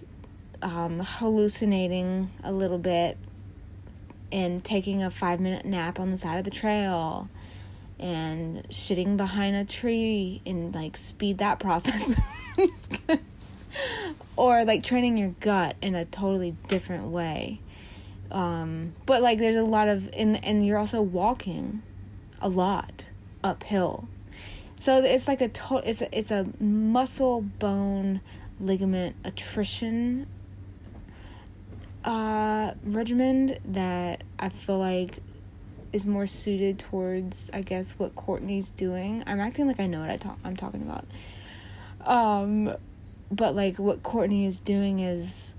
um, 0.61 1.01
hallucinating 1.03 2.29
a 2.43 2.51
little 2.51 2.77
bit 2.77 3.17
and 4.31 4.63
taking 4.63 5.03
a 5.03 5.11
five 5.11 5.39
minute 5.39 5.65
nap 5.65 5.99
on 5.99 6.11
the 6.11 6.17
side 6.17 6.37
of 6.37 6.43
the 6.43 6.51
trail 6.51 7.29
and 7.99 8.67
shitting 8.69 9.15
behind 9.15 9.55
a 9.55 9.63
tree 9.63 10.41
and 10.45 10.73
like 10.73 10.97
speed 10.97 11.37
that 11.37 11.59
process. 11.61 12.13
Or 14.35 14.65
like 14.65 14.83
training 14.83 15.17
your 15.17 15.33
gut 15.39 15.75
in 15.81 15.95
a 15.95 16.05
totally 16.05 16.55
different 16.67 17.05
way. 17.07 17.59
Um, 18.31 18.93
but 19.05 19.21
like 19.21 19.37
there's 19.37 19.55
a 19.55 19.63
lot 19.63 19.87
of 19.87 20.09
and 20.17 20.43
and 20.43 20.65
you're 20.65 20.77
also 20.77 21.01
walking 21.01 21.81
a 22.41 22.49
lot 22.49 23.09
uphill. 23.43 24.07
So 24.77 25.01
it's 25.01 25.27
like 25.27 25.41
a 25.41 25.47
to- 25.49 25.83
it's 25.85 26.01
a, 26.01 26.17
it's 26.17 26.31
a 26.31 26.47
muscle 26.59 27.41
bone 27.41 28.21
ligament 28.59 29.15
attrition 29.23 30.27
uh 32.05 32.73
regimen 32.83 33.57
that 33.65 34.23
I 34.39 34.49
feel 34.49 34.77
like 34.77 35.19
is 35.93 36.05
more 36.05 36.27
suited 36.27 36.79
towards 36.79 37.49
I 37.53 37.61
guess 37.61 37.93
what 37.93 38.15
Courtney's 38.15 38.71
doing. 38.71 39.23
I'm 39.25 39.39
acting 39.39 39.67
like 39.67 39.79
I 39.79 39.85
know 39.85 40.01
what 40.01 40.09
I 40.09 40.17
talk 40.17 40.37
I'm 40.43 40.57
talking 40.57 40.81
about. 40.81 41.05
Um 42.05 42.75
but 43.35 43.55
like 43.55 43.79
what 43.79 44.03
Courtney 44.03 44.45
is 44.45 44.59
doing 44.59 44.99
is 44.99 45.55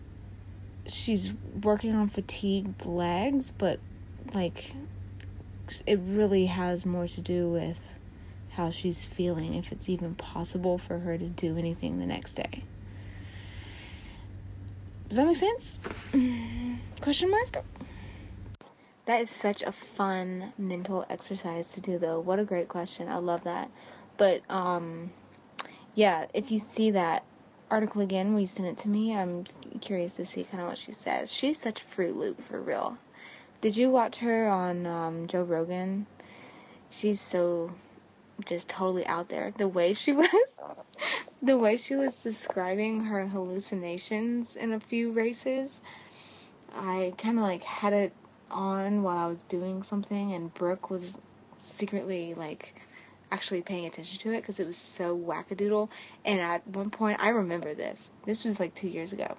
she's 0.87 1.33
working 1.63 1.95
on 1.95 2.09
fatigued 2.09 2.87
legs, 2.87 3.51
but 3.51 3.81
like 4.35 4.73
it 5.87 5.99
really 6.03 6.47
has 6.47 6.85
more 6.85 7.09
to 7.09 7.21
do 7.21 7.51
with 7.51 7.97
how 8.51 8.71
she's 8.71 9.07
feeling 9.07 9.55
if 9.55 9.73
it's 9.73 9.89
even 9.89 10.15
possible 10.15 10.79
for 10.79 11.01
her 11.01 11.19
to 11.19 11.27
do 11.27 11.59
anything 11.59 11.99
the 11.99 12.07
next 12.07 12.35
day. 12.35 12.63
Does 15.09 15.17
that 15.17 15.27
make 15.27 15.37
sense? 15.37 15.81
Question 17.01 17.31
mark? 17.31 17.65
That 19.07 19.21
is 19.21 19.31
such 19.31 19.63
a 19.63 19.73
fun 19.73 20.53
mental 20.57 21.05
exercise 21.11 21.73
to 21.73 21.81
do 21.81 21.99
though. 21.99 22.21
What 22.21 22.39
a 22.39 22.45
great 22.45 22.69
question. 22.69 23.09
I 23.09 23.17
love 23.17 23.45
that. 23.45 23.71
But 24.17 24.43
um 24.49 25.11
yeah, 25.95 26.27
if 26.35 26.51
you 26.51 26.59
see 26.59 26.91
that 26.93 27.25
article 27.75 28.03
again 28.03 28.33
will 28.33 28.41
you 28.41 28.47
send 28.47 28.69
it 28.69 28.79
to 28.79 28.89
me? 28.89 29.17
I'm 29.17 29.47
curious 29.81 30.15
to 30.15 30.25
see 30.25 30.45
kind 30.45 30.63
of 30.63 30.69
what 30.69 30.79
she 30.79 30.93
says. 30.93 31.33
She's 31.33 31.59
such 31.59 31.83
a 31.83 31.85
Fruit 31.85 32.17
Loop 32.17 32.41
for 32.41 32.61
real. 32.61 32.99
Did 33.61 33.77
you 33.77 33.91
watch 33.91 34.19
her 34.19 34.47
on 34.47 34.87
um, 34.87 35.27
Joe 35.27 35.43
Rogan? 35.43 36.07
She's 36.89 37.21
so 37.21 37.75
just 38.47 38.69
totally 38.69 39.05
out 39.07 39.29
there. 39.29 39.53
The 39.57 39.67
way 39.67 39.93
she 39.93 40.13
was, 40.23 40.29
the 41.43 41.59
way 41.59 41.77
she 41.77 41.97
was 41.97 42.23
describing 42.23 43.07
her 43.07 43.27
hallucinations 43.27 44.55
in 44.55 44.73
a 44.73 44.79
few 44.79 45.11
races, 45.11 45.81
I 46.73 47.15
kind 47.19 47.39
of 47.39 47.43
like 47.43 47.65
had 47.65 47.93
it 47.93 48.13
on 48.53 49.03
while 49.03 49.19
I 49.19 49.27
was 49.27 49.43
doing 49.43 49.83
something, 49.83 50.33
and 50.33 50.55
Brooke 50.55 50.91
was 50.91 51.19
secretly 51.61 52.35
like 52.35 52.77
actually 53.35 53.62
paying 53.62 53.85
attention 53.85 54.16
to 54.20 54.33
it 54.33 54.42
because 54.42 54.61
it 54.61 54.66
was 54.66 54.77
so 54.77 55.18
wackadoodle. 55.18 55.88
And 56.25 56.40
at 56.40 56.64
one 56.68 56.88
point, 56.90 57.20
I 57.20 57.31
remember 57.31 57.75
this. 57.75 58.12
This 58.25 58.44
was 58.44 58.61
like 58.61 58.77
two 58.77 58.87
years 58.88 59.12
ago. 59.12 59.37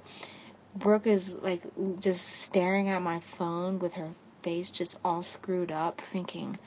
Brooke 0.76 1.08
is 1.08 1.34
like 1.36 1.62
just 2.02 2.28
staring 2.28 2.90
at 2.90 3.02
my 3.02 3.22
phone 3.22 3.80
with 3.80 3.94
her 3.94 4.10
face 4.44 4.70
just 4.70 4.98
all 5.06 5.24
screwed 5.24 5.72
up, 5.72 6.02
thinking, 6.02 6.60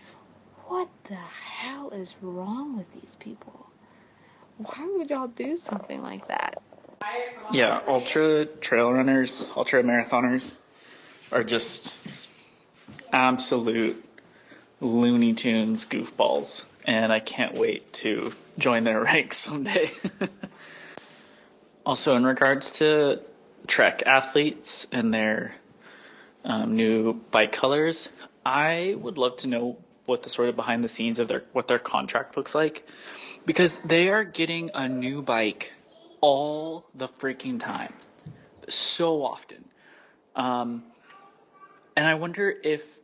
what 0.69 0.89
the 1.05 1.17
hell 1.17 1.91
is 1.91 2.17
wrong 2.23 2.79
with 2.79 2.91
these 2.99 3.17
people? 3.21 3.67
Why 4.57 4.91
would 4.97 5.11
y'all 5.11 5.29
do 5.29 5.59
something 5.59 6.03
like 6.03 6.27
that? 6.29 6.63
Yeah, 7.53 7.81
ultra 7.87 8.47
trail 8.47 8.91
runners, 8.91 9.49
ultra 9.55 9.83
marathoners 9.83 10.57
are 11.31 11.43
just 11.43 11.95
absolute 13.13 14.03
Looney 14.81 15.35
Tunes 15.35 15.85
goofballs 15.85 16.65
and 16.89 17.13
I 17.13 17.21
can't 17.21 17.59
wait 17.59 17.93
to 18.05 18.33
join 18.59 18.85
their 18.85 19.03
ranks 19.05 19.37
someday. 19.37 19.91
also, 21.87 22.17
in 22.17 22.25
regards 22.25 22.73
to 22.73 23.21
Trek 23.67 24.03
athletes 24.07 24.89
and 24.91 25.13
their 25.13 25.55
um, 26.45 26.75
new 26.75 27.13
bike 27.13 27.53
colors, 27.53 28.09
I 28.45 28.97
would 28.99 29.19
love 29.19 29.37
to 29.39 29.49
know 29.49 29.77
what 30.07 30.23
the 30.23 30.31
sort 30.31 30.49
of 30.49 30.57
behind 30.57 30.83
the 30.83 30.89
scenes 30.89 31.19
of 31.19 31.29
their 31.29 31.45
what 31.53 31.69
their 31.69 31.79
contract 31.79 32.39
looks 32.39 32.55
like 32.55 32.89
because 33.45 33.81
they 33.81 34.09
are 34.09 34.25
getting 34.25 34.71
a 34.73 34.89
new 34.89 35.21
bike 35.21 35.75
all 36.23 36.87
the 36.95 37.09
freaking 37.09 37.61
time, 37.61 37.93
so 38.67 39.23
often. 39.23 39.67
Um, 40.35 40.85
and 41.95 42.07
I 42.07 42.15
wonder 42.15 42.55
if 42.65 42.99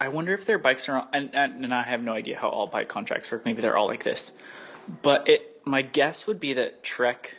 I 0.00 0.08
wonder 0.08 0.32
if 0.32 0.46
their 0.46 0.58
bikes 0.58 0.88
are 0.88 0.98
on, 0.98 1.08
and, 1.12 1.34
and 1.34 1.74
I 1.74 1.82
have 1.82 2.02
no 2.02 2.12
idea 2.12 2.38
how 2.38 2.48
all 2.48 2.66
bike 2.66 2.88
contracts 2.88 3.30
work. 3.32 3.44
Maybe 3.44 3.62
they're 3.62 3.76
all 3.76 3.86
like 3.88 4.04
this, 4.04 4.32
but 5.02 5.28
it. 5.28 5.60
My 5.64 5.82
guess 5.82 6.26
would 6.26 6.40
be 6.40 6.54
that 6.54 6.82
Trek, 6.82 7.36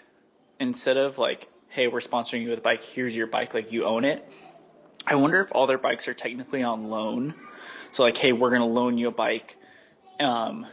instead 0.60 0.98
of 0.98 1.18
like, 1.18 1.48
hey, 1.70 1.88
we're 1.88 2.00
sponsoring 2.00 2.44
you 2.44 2.50
with 2.50 2.60
a 2.60 2.62
bike, 2.62 2.84
here's 2.84 3.16
your 3.16 3.26
bike, 3.26 3.56
like 3.56 3.72
you 3.72 3.86
own 3.86 4.06
it. 4.06 4.24
I 5.08 5.16
wonder 5.16 5.42
if 5.42 5.52
all 5.52 5.66
their 5.66 5.80
bikes 5.80 6.08
are 6.08 6.14
technically 6.14 6.62
on 6.62 6.90
loan. 6.90 7.34
So 7.92 8.04
like, 8.04 8.18
hey, 8.18 8.34
we're 8.34 8.52
gonna 8.52 8.68
loan 8.68 9.00
you 9.00 9.08
a 9.08 9.12
bike, 9.12 9.58
um, 10.20 10.68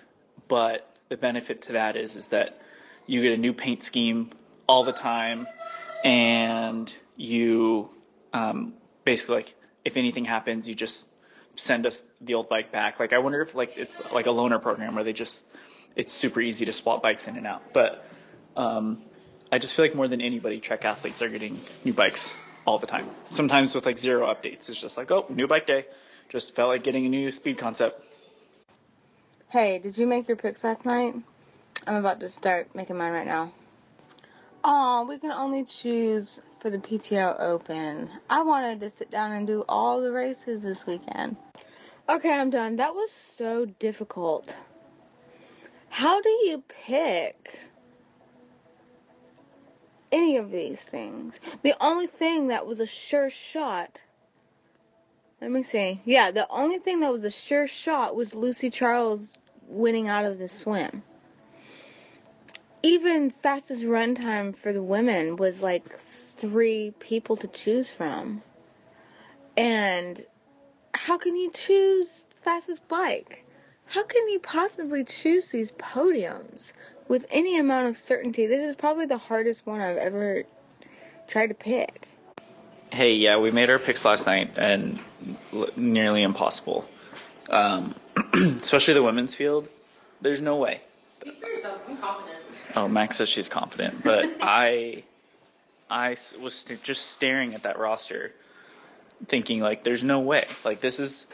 but 0.48 0.94
the 1.08 1.16
benefit 1.16 1.62
to 1.62 1.72
that 1.72 1.96
is 1.96 2.14
is 2.16 2.28
that 2.28 2.60
you 3.06 3.22
get 3.22 3.32
a 3.32 3.38
new 3.38 3.54
paint 3.54 3.82
scheme 3.82 4.30
all 4.66 4.84
the 4.84 4.92
time, 4.92 5.46
and 6.04 6.94
you 7.16 7.88
um, 8.34 8.74
basically 9.04 9.36
like 9.36 9.54
if 9.84 9.96
anything 9.96 10.26
happens, 10.26 10.68
you 10.68 10.74
just 10.74 11.08
send 11.56 11.86
us 11.86 12.02
the 12.20 12.34
old 12.34 12.48
bike 12.48 12.70
back. 12.70 13.00
Like 13.00 13.12
I 13.12 13.18
wonder 13.18 13.40
if 13.40 13.54
like 13.54 13.76
it's 13.76 14.00
like 14.12 14.26
a 14.26 14.30
loaner 14.30 14.60
program 14.60 14.94
where 14.94 15.04
they 15.04 15.12
just 15.12 15.46
it's 15.96 16.12
super 16.12 16.40
easy 16.40 16.64
to 16.66 16.72
swap 16.72 17.02
bikes 17.02 17.26
in 17.26 17.36
and 17.36 17.46
out. 17.46 17.72
But 17.72 18.06
um, 18.56 19.02
I 19.50 19.58
just 19.58 19.74
feel 19.74 19.84
like 19.84 19.94
more 19.94 20.08
than 20.08 20.20
anybody, 20.20 20.60
Trek 20.60 20.84
athletes 20.84 21.22
are 21.22 21.28
getting 21.28 21.58
new 21.84 21.92
bikes 21.92 22.36
all 22.66 22.78
the 22.78 22.86
time. 22.86 23.08
Sometimes 23.30 23.74
with 23.74 23.86
like 23.86 23.98
zero 23.98 24.26
updates, 24.26 24.68
it's 24.68 24.80
just 24.80 24.96
like 24.96 25.10
oh 25.10 25.26
new 25.28 25.46
bike 25.46 25.66
day. 25.66 25.86
Just 26.28 26.54
felt 26.54 26.68
like 26.68 26.82
getting 26.82 27.06
a 27.06 27.08
new 27.08 27.30
speed 27.30 27.58
concept. 27.58 28.02
Hey, 29.48 29.78
did 29.78 29.96
you 29.96 30.06
make 30.06 30.28
your 30.28 30.36
picks 30.36 30.64
last 30.64 30.84
night? 30.84 31.14
I'm 31.86 31.96
about 31.96 32.20
to 32.20 32.28
start 32.28 32.74
making 32.74 32.96
mine 32.96 33.12
right 33.12 33.26
now. 33.26 33.52
Oh, 34.68 35.06
we 35.08 35.16
can 35.20 35.30
only 35.30 35.62
choose 35.62 36.40
for 36.58 36.70
the 36.70 36.78
PTO 36.78 37.36
Open. 37.38 38.10
I 38.28 38.42
wanted 38.42 38.80
to 38.80 38.90
sit 38.90 39.12
down 39.12 39.30
and 39.30 39.46
do 39.46 39.64
all 39.68 40.00
the 40.00 40.10
races 40.10 40.62
this 40.62 40.84
weekend. 40.88 41.36
Okay, 42.08 42.32
I'm 42.32 42.50
done. 42.50 42.74
That 42.74 42.92
was 42.92 43.12
so 43.12 43.66
difficult. 43.66 44.56
How 45.88 46.20
do 46.20 46.28
you 46.28 46.64
pick 46.66 47.60
any 50.10 50.36
of 50.36 50.50
these 50.50 50.80
things? 50.80 51.38
The 51.62 51.76
only 51.80 52.08
thing 52.08 52.48
that 52.48 52.66
was 52.66 52.80
a 52.80 52.86
sure 52.86 53.30
shot. 53.30 54.00
Let 55.40 55.52
me 55.52 55.62
see. 55.62 56.00
Yeah, 56.04 56.32
the 56.32 56.48
only 56.50 56.80
thing 56.80 56.98
that 57.00 57.12
was 57.12 57.22
a 57.22 57.30
sure 57.30 57.68
shot 57.68 58.16
was 58.16 58.34
Lucy 58.34 58.70
Charles 58.70 59.34
winning 59.62 60.08
out 60.08 60.24
of 60.24 60.40
the 60.40 60.48
swim. 60.48 61.04
Even 62.82 63.30
fastest 63.30 63.84
run 63.84 64.14
time 64.14 64.52
for 64.52 64.72
the 64.72 64.82
women 64.82 65.36
was 65.36 65.62
like 65.62 65.98
three 65.98 66.92
people 67.00 67.36
to 67.36 67.48
choose 67.48 67.90
from. 67.90 68.42
And 69.56 70.24
how 70.94 71.18
can 71.18 71.36
you 71.36 71.50
choose 71.50 72.26
fastest 72.42 72.86
bike? 72.88 73.44
How 73.86 74.04
can 74.04 74.28
you 74.28 74.38
possibly 74.38 75.04
choose 75.04 75.48
these 75.48 75.72
podiums? 75.72 76.72
with 77.08 77.26
any 77.30 77.58
amount 77.58 77.88
of 77.88 77.96
certainty. 77.96 78.46
This 78.46 78.66
is 78.66 78.76
probably 78.76 79.06
the 79.06 79.18
hardest 79.18 79.66
one 79.66 79.80
I've 79.80 79.96
ever 79.96 80.44
tried 81.28 81.48
to 81.48 81.54
pick. 81.54 82.08
Hey, 82.92 83.14
yeah, 83.14 83.38
we 83.38 83.50
made 83.50 83.70
our 83.70 83.78
picks 83.78 84.04
last 84.04 84.26
night 84.26 84.52
and 84.56 84.98
l- 85.52 85.68
nearly 85.76 86.22
impossible. 86.22 86.88
Um, 87.50 87.94
especially 88.34 88.94
the 88.94 89.02
women's 89.02 89.34
field. 89.34 89.68
There's 90.20 90.40
no 90.40 90.56
way. 90.56 90.80
Speak 91.20 91.40
for 91.40 91.48
yourself. 91.48 91.80
I'm 91.88 91.96
confident. 91.98 92.38
Oh, 92.76 92.88
Max 92.88 93.16
says 93.16 93.28
she's 93.28 93.48
confident, 93.48 94.04
but 94.04 94.26
I, 94.42 95.04
I 95.90 96.10
was 96.40 96.54
st- 96.54 96.82
just 96.82 97.10
staring 97.10 97.54
at 97.54 97.62
that 97.62 97.78
roster, 97.78 98.32
thinking 99.26 99.60
like, 99.60 99.82
there's 99.82 100.04
no 100.04 100.20
way. 100.20 100.46
Like 100.62 100.82
this 100.82 101.00
is, 101.00 101.26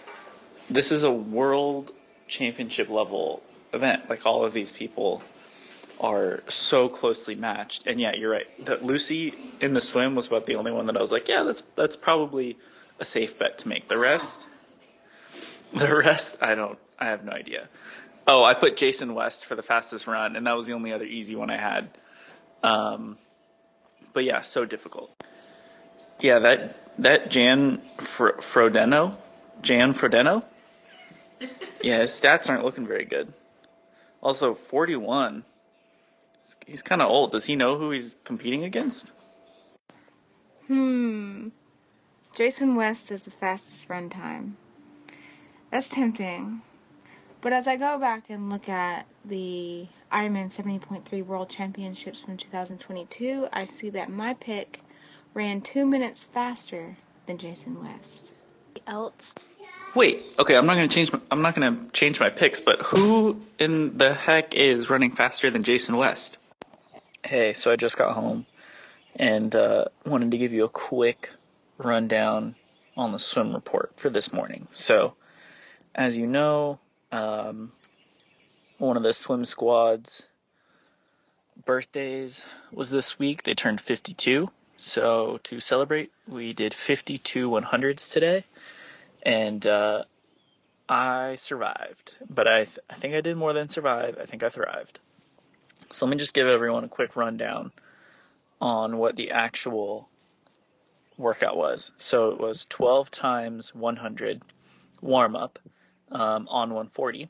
this 0.70 0.92
is 0.92 1.02
a 1.02 1.10
world 1.10 1.90
championship 2.28 2.88
level 2.88 3.42
event. 3.72 4.08
Like 4.08 4.24
all 4.24 4.44
of 4.44 4.52
these 4.52 4.70
people 4.70 5.22
are 6.00 6.42
so 6.48 6.88
closely 6.88 7.34
matched. 7.34 7.86
And 7.86 8.00
yeah, 8.00 8.14
you're 8.14 8.30
right. 8.30 8.64
That 8.64 8.84
Lucy 8.84 9.34
in 9.60 9.74
the 9.74 9.80
swim 9.80 10.14
was 10.14 10.26
about 10.26 10.46
the 10.46 10.56
only 10.56 10.72
one 10.72 10.86
that 10.86 10.96
I 10.96 11.00
was 11.00 11.12
like, 11.12 11.28
yeah, 11.28 11.42
that's 11.42 11.62
that's 11.76 11.96
probably 11.96 12.56
a 12.98 13.04
safe 13.04 13.38
bet 13.38 13.58
to 13.58 13.68
make. 13.68 13.88
The 13.88 13.98
rest, 13.98 14.46
the 15.72 15.94
rest, 15.96 16.38
I 16.40 16.54
don't. 16.54 16.78
I 16.98 17.06
have 17.06 17.24
no 17.24 17.32
idea. 17.32 17.68
Oh, 18.26 18.44
I 18.44 18.54
put 18.54 18.76
Jason 18.76 19.14
West 19.14 19.46
for 19.46 19.54
the 19.54 19.62
fastest 19.62 20.06
run, 20.06 20.36
and 20.36 20.46
that 20.46 20.56
was 20.56 20.66
the 20.66 20.74
only 20.74 20.92
other 20.92 21.04
easy 21.04 21.34
one 21.34 21.50
I 21.50 21.56
had. 21.56 21.90
Um, 22.62 23.18
but 24.12 24.24
yeah, 24.24 24.40
so 24.42 24.64
difficult. 24.64 25.10
Yeah, 26.20 26.38
that 26.38 27.00
that 27.00 27.30
Jan 27.30 27.82
Fro- 28.00 28.36
Frodeno, 28.38 29.16
Jan 29.62 29.92
Frodeno. 29.92 30.44
Yeah, 31.82 31.98
his 31.98 32.12
stats 32.12 32.48
aren't 32.48 32.64
looking 32.64 32.86
very 32.86 33.04
good. 33.04 33.34
Also, 34.20 34.54
41. 34.54 35.42
He's 36.64 36.80
kind 36.80 37.02
of 37.02 37.10
old. 37.10 37.32
Does 37.32 37.46
he 37.46 37.56
know 37.56 37.76
who 37.76 37.90
he's 37.90 38.14
competing 38.22 38.62
against? 38.62 39.10
Hmm. 40.68 41.48
Jason 42.36 42.76
West 42.76 43.10
is 43.10 43.24
the 43.24 43.32
fastest 43.32 43.88
run 43.88 44.08
time. 44.08 44.56
That's 45.72 45.88
tempting. 45.88 46.62
But 47.42 47.52
as 47.52 47.66
I 47.66 47.76
go 47.76 47.98
back 47.98 48.30
and 48.30 48.48
look 48.48 48.68
at 48.68 49.06
the 49.24 49.88
Ironman 50.12 50.46
70.3 50.46 51.26
World 51.26 51.50
Championships 51.50 52.20
from 52.20 52.36
2022, 52.36 53.48
I 53.52 53.64
see 53.64 53.90
that 53.90 54.08
my 54.08 54.32
pick 54.34 54.80
ran 55.34 55.60
two 55.60 55.84
minutes 55.84 56.24
faster 56.24 56.96
than 57.26 57.38
Jason 57.38 57.82
West. 57.82 58.32
Else, 58.86 59.34
Wait, 59.94 60.22
okay, 60.38 60.56
I'm 60.56 60.64
not 60.64 60.74
gonna 60.74 60.88
change. 60.88 61.12
My, 61.12 61.20
I'm 61.30 61.42
not 61.42 61.54
gonna 61.54 61.84
change 61.92 62.18
my 62.18 62.30
picks. 62.30 62.60
But 62.60 62.80
who 62.80 63.42
in 63.58 63.98
the 63.98 64.14
heck 64.14 64.54
is 64.54 64.88
running 64.88 65.10
faster 65.10 65.50
than 65.50 65.62
Jason 65.62 65.96
West? 65.96 66.38
Hey, 67.24 67.52
so 67.52 67.70
I 67.70 67.76
just 67.76 67.98
got 67.98 68.14
home 68.14 68.46
and 69.16 69.54
uh, 69.54 69.86
wanted 70.06 70.30
to 70.30 70.38
give 70.38 70.52
you 70.52 70.64
a 70.64 70.68
quick 70.68 71.30
rundown 71.76 72.54
on 72.96 73.12
the 73.12 73.18
swim 73.18 73.52
report 73.52 73.92
for 73.96 74.08
this 74.08 74.32
morning. 74.32 74.66
So, 74.72 75.14
as 75.94 76.16
you 76.16 76.26
know, 76.26 76.78
um, 77.12 77.72
one 78.78 78.96
of 78.96 79.02
the 79.02 79.12
swim 79.12 79.44
squad's 79.44 80.26
birthdays 81.64 82.48
was 82.72 82.90
this 82.90 83.18
week. 83.18 83.44
They 83.44 83.54
turned 83.54 83.80
52. 83.80 84.48
So, 84.76 85.38
to 85.44 85.60
celebrate, 85.60 86.10
we 86.26 86.52
did 86.52 86.74
52 86.74 87.48
100s 87.48 88.12
today. 88.12 88.44
And 89.22 89.64
uh, 89.66 90.04
I 90.88 91.36
survived. 91.36 92.16
But 92.28 92.48
I, 92.48 92.64
th- 92.64 92.80
I 92.90 92.94
think 92.94 93.14
I 93.14 93.20
did 93.20 93.36
more 93.36 93.52
than 93.52 93.68
survive. 93.68 94.16
I 94.20 94.24
think 94.24 94.42
I 94.42 94.48
thrived. 94.48 94.98
So, 95.92 96.06
let 96.06 96.10
me 96.10 96.16
just 96.16 96.34
give 96.34 96.48
everyone 96.48 96.82
a 96.82 96.88
quick 96.88 97.14
rundown 97.14 97.72
on 98.60 98.96
what 98.96 99.16
the 99.16 99.30
actual 99.30 100.08
workout 101.16 101.56
was. 101.56 101.92
So, 101.98 102.30
it 102.30 102.40
was 102.40 102.64
12 102.64 103.10
times 103.10 103.74
100 103.74 104.42
warm 105.00 105.36
up 105.36 105.60
um, 106.12 106.46
on 106.48 106.70
140. 106.70 107.28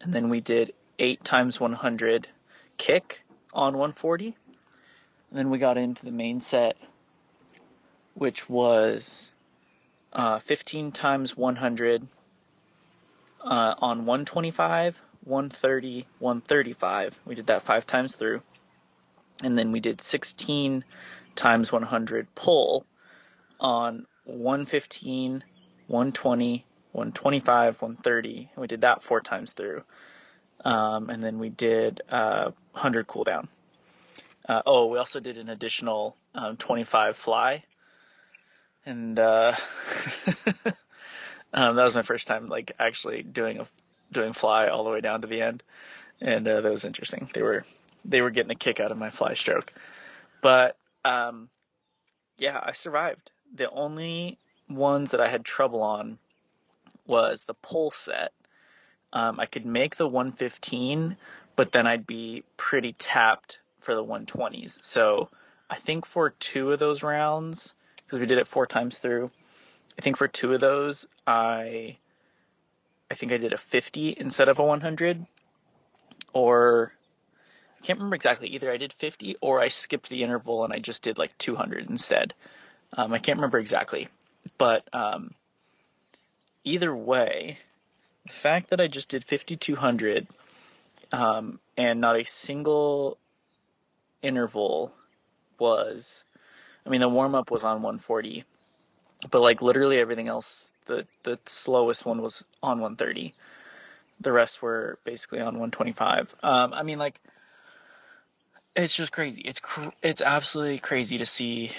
And 0.00 0.12
then 0.12 0.28
we 0.28 0.40
did 0.40 0.72
8 0.98 1.24
times 1.24 1.60
100 1.60 2.28
kick 2.76 3.24
on 3.52 3.74
140. 3.74 4.36
And 5.30 5.38
then 5.38 5.50
we 5.50 5.58
got 5.58 5.78
into 5.78 6.04
the 6.04 6.12
main 6.12 6.40
set, 6.40 6.76
which 8.14 8.48
was 8.48 9.34
uh, 10.12 10.38
15 10.38 10.92
times 10.92 11.36
100 11.36 12.08
uh, 13.44 13.74
on 13.78 13.98
125, 14.04 15.02
130, 15.24 16.06
135. 16.18 17.20
We 17.24 17.34
did 17.34 17.46
that 17.46 17.62
five 17.62 17.86
times 17.86 18.16
through. 18.16 18.42
And 19.42 19.58
then 19.58 19.72
we 19.72 19.80
did 19.80 20.00
16 20.00 20.84
times 21.34 21.70
100 21.70 22.34
pull 22.34 22.86
on 23.60 24.06
115, 24.24 25.44
120, 25.86 26.64
125, 26.96 27.82
130. 27.82 28.50
And 28.54 28.60
we 28.60 28.66
did 28.66 28.80
that 28.80 29.02
four 29.02 29.20
times 29.20 29.52
through. 29.52 29.84
Um, 30.64 31.10
and 31.10 31.22
then 31.22 31.38
we 31.38 31.48
did 31.48 32.00
uh, 32.08 32.50
100 32.72 33.06
cool 33.06 33.24
down. 33.24 33.48
Uh, 34.48 34.62
oh, 34.66 34.86
we 34.86 34.98
also 34.98 35.20
did 35.20 35.36
an 35.36 35.48
additional 35.48 36.16
um, 36.34 36.56
25 36.56 37.16
fly. 37.16 37.64
And 38.84 39.18
uh, 39.18 39.54
um, 41.52 41.76
that 41.76 41.84
was 41.84 41.96
my 41.96 42.02
first 42.02 42.26
time, 42.26 42.46
like 42.46 42.72
actually 42.78 43.22
doing 43.22 43.58
a 43.58 43.66
doing 44.12 44.32
fly 44.32 44.68
all 44.68 44.84
the 44.84 44.90
way 44.90 45.00
down 45.00 45.20
to 45.22 45.26
the 45.26 45.42
end, 45.42 45.62
and 46.20 46.46
uh, 46.46 46.60
that 46.60 46.72
was 46.72 46.84
interesting. 46.84 47.30
They 47.34 47.42
were 47.42 47.64
they 48.04 48.20
were 48.20 48.30
getting 48.30 48.52
a 48.52 48.56
kick 48.56 48.80
out 48.80 48.92
of 48.92 48.98
my 48.98 49.10
fly 49.10 49.34
stroke, 49.34 49.72
but 50.42 50.76
um, 51.04 51.48
yeah, 52.38 52.60
I 52.62 52.72
survived. 52.72 53.30
The 53.52 53.70
only 53.70 54.38
ones 54.68 55.10
that 55.10 55.20
I 55.20 55.28
had 55.28 55.44
trouble 55.44 55.82
on 55.82 56.18
was 57.06 57.44
the 57.44 57.54
pull 57.54 57.90
set. 57.90 58.32
Um, 59.12 59.40
I 59.40 59.46
could 59.46 59.64
make 59.64 59.96
the 59.96 60.08
115, 60.08 61.16
but 61.54 61.72
then 61.72 61.86
I'd 61.86 62.06
be 62.06 62.44
pretty 62.56 62.92
tapped 62.92 63.60
for 63.78 63.94
the 63.94 64.04
120s. 64.04 64.82
So 64.82 65.30
I 65.70 65.76
think 65.76 66.04
for 66.04 66.30
two 66.30 66.72
of 66.72 66.78
those 66.78 67.02
rounds, 67.02 67.74
because 68.04 68.18
we 68.18 68.26
did 68.26 68.38
it 68.38 68.46
four 68.46 68.66
times 68.66 68.98
through, 68.98 69.30
I 69.98 70.02
think 70.02 70.16
for 70.16 70.28
two 70.28 70.52
of 70.52 70.60
those, 70.60 71.06
I 71.26 71.98
I 73.10 73.14
think 73.14 73.32
I 73.32 73.36
did 73.36 73.52
a 73.52 73.56
50 73.56 74.16
instead 74.18 74.48
of 74.48 74.58
a 74.58 74.64
100, 74.64 75.26
or 76.32 76.92
I 77.80 77.86
can't 77.86 77.98
remember 77.98 78.16
exactly. 78.16 78.48
Either 78.48 78.70
I 78.70 78.76
did 78.76 78.92
50 78.92 79.36
or 79.40 79.60
I 79.60 79.68
skipped 79.68 80.08
the 80.08 80.22
interval 80.22 80.64
and 80.64 80.72
I 80.72 80.78
just 80.78 81.02
did 81.02 81.18
like 81.18 81.36
200 81.38 81.88
instead. 81.88 82.34
Um, 82.94 83.12
I 83.12 83.18
can't 83.18 83.38
remember 83.38 83.58
exactly, 83.58 84.08
but 84.58 84.88
um, 84.92 85.34
either 86.66 86.94
way, 86.94 87.60
the 88.26 88.32
fact 88.32 88.68
that 88.68 88.80
I 88.80 88.88
just 88.88 89.08
did 89.08 89.24
5200 89.24 90.26
um, 91.12 91.60
and 91.78 92.00
not 92.00 92.18
a 92.18 92.24
single 92.24 93.16
interval 94.20 94.92
was, 95.58 96.24
I 96.84 96.90
mean, 96.90 97.00
the 97.00 97.08
warm 97.08 97.34
up 97.34 97.50
was 97.50 97.64
on 97.64 97.82
140, 97.82 98.44
but 99.30 99.40
like 99.40 99.62
literally 99.62 99.98
everything 99.98 100.28
else, 100.28 100.72
the 100.84 101.06
the 101.22 101.38
slowest 101.46 102.04
one 102.04 102.20
was 102.20 102.44
on 102.62 102.80
130. 102.80 103.32
The 104.20 104.32
rest 104.32 104.60
were 104.60 104.98
basically 105.04 105.40
on 105.40 105.58
125. 105.58 106.34
Um, 106.42 106.74
I 106.74 106.82
mean, 106.82 106.98
like, 106.98 107.20
it's 108.74 108.94
just 108.94 109.12
crazy. 109.12 109.42
It's 109.42 109.60
cr- 109.60 109.90
it's 110.02 110.20
absolutely 110.20 110.78
crazy 110.78 111.16
to 111.18 111.26
see 111.26 111.72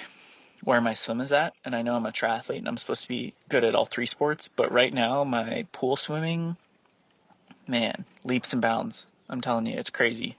where 0.64 0.82
my 0.82 0.94
swim 0.94 1.22
is 1.22 1.32
at. 1.32 1.54
And 1.64 1.76
I 1.76 1.82
know 1.82 1.96
I'm 1.96 2.06
a 2.06 2.12
triathlete 2.12 2.60
and 2.60 2.68
I'm 2.68 2.78
supposed 2.78 3.04
to 3.04 3.08
be 3.08 3.34
good 3.50 3.64
at 3.64 3.76
all 3.76 3.86
three 3.86 4.06
sports, 4.06 4.48
but 4.48 4.72
right 4.72 4.94
now 4.94 5.24
my 5.24 5.66
pool 5.72 5.96
swimming, 5.96 6.58
man, 7.68 8.06
leaps 8.24 8.54
and 8.54 8.62
bounds. 8.62 9.08
I'm 9.30 9.42
telling 9.42 9.66
you, 9.66 9.78
it's 9.78 9.90
crazy. 9.90 10.38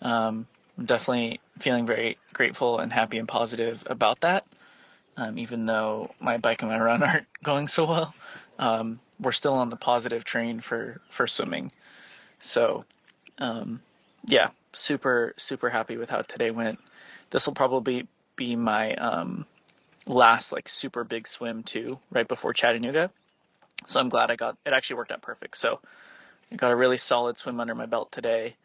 Um, 0.00 0.46
I'm 0.78 0.86
definitely 0.86 1.40
feeling 1.58 1.86
very 1.86 2.18
grateful 2.32 2.78
and 2.78 2.92
happy 2.92 3.18
and 3.18 3.28
positive 3.28 3.84
about 3.86 4.20
that. 4.20 4.46
Um, 5.16 5.38
even 5.38 5.66
though 5.66 6.14
my 6.18 6.38
bike 6.38 6.62
and 6.62 6.70
my 6.70 6.80
run 6.80 7.02
aren't 7.02 7.26
going 7.42 7.66
so 7.66 7.84
well, 7.84 8.14
um, 8.58 9.00
we're 9.20 9.32
still 9.32 9.54
on 9.54 9.68
the 9.68 9.76
positive 9.76 10.24
train 10.24 10.60
for 10.60 11.00
for 11.08 11.26
swimming. 11.26 11.70
So, 12.38 12.84
um, 13.38 13.82
yeah, 14.24 14.50
super 14.72 15.34
super 15.36 15.70
happy 15.70 15.96
with 15.96 16.10
how 16.10 16.22
today 16.22 16.50
went. 16.50 16.80
This 17.30 17.46
will 17.46 17.54
probably 17.54 18.08
be 18.36 18.56
my 18.56 18.94
um, 18.94 19.46
last 20.06 20.52
like 20.52 20.68
super 20.68 21.04
big 21.04 21.26
swim 21.26 21.62
too, 21.62 21.98
right 22.10 22.26
before 22.26 22.52
Chattanooga. 22.52 23.10
So 23.86 24.00
I'm 24.00 24.08
glad 24.08 24.30
I 24.30 24.36
got 24.36 24.56
it. 24.64 24.72
Actually 24.72 24.96
worked 24.96 25.12
out 25.12 25.22
perfect. 25.22 25.56
So 25.56 25.80
I 26.50 26.56
got 26.56 26.70
a 26.70 26.76
really 26.76 26.96
solid 26.96 27.38
swim 27.38 27.60
under 27.60 27.74
my 27.74 27.86
belt 27.86 28.12
today, 28.12 28.56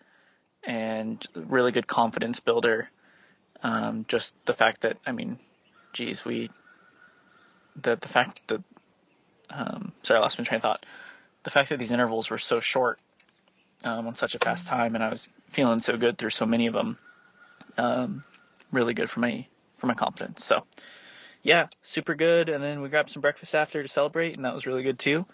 and 0.63 1.25
really 1.35 1.71
good 1.71 1.87
confidence 1.87 2.39
builder. 2.39 2.89
Um, 3.63 4.05
just 4.07 4.33
the 4.45 4.53
fact 4.53 4.81
that 4.81 4.97
I 5.05 5.11
mean, 5.11 5.39
geez, 5.93 6.25
we 6.25 6.49
the 7.75 7.95
the 7.95 8.07
fact 8.07 8.47
that 8.47 8.63
um, 9.49 9.93
sorry, 10.03 10.19
I 10.19 10.21
lost 10.21 10.37
my 10.37 10.43
train 10.43 10.57
of 10.57 10.63
thought. 10.63 10.85
The 11.43 11.49
fact 11.49 11.69
that 11.69 11.79
these 11.79 11.91
intervals 11.91 12.29
were 12.29 12.37
so 12.37 12.59
short 12.59 12.99
um, 13.83 14.07
on 14.07 14.15
such 14.15 14.35
a 14.35 14.39
fast 14.39 14.67
time, 14.67 14.95
and 14.95 15.03
I 15.03 15.09
was 15.09 15.29
feeling 15.47 15.79
so 15.79 15.97
good 15.97 16.17
through 16.17 16.31
so 16.31 16.45
many 16.45 16.67
of 16.67 16.73
them. 16.73 16.97
Um, 17.77 18.23
really 18.71 18.93
good 18.93 19.09
for 19.09 19.19
my 19.19 19.47
for 19.77 19.87
my 19.87 19.93
confidence. 19.93 20.43
So 20.43 20.65
yeah, 21.47 21.67
super 21.81 22.13
good. 22.13 22.49
And 22.49 22.61
then 22.61 22.81
we 22.81 22.89
grabbed 22.89 23.09
some 23.09 23.21
breakfast 23.21 23.55
after 23.55 23.81
to 23.81 23.87
celebrate, 23.87 24.35
and 24.35 24.43
that 24.43 24.53
was 24.53 24.67
really 24.67 24.83
good 24.83 24.99
too. 24.99 25.25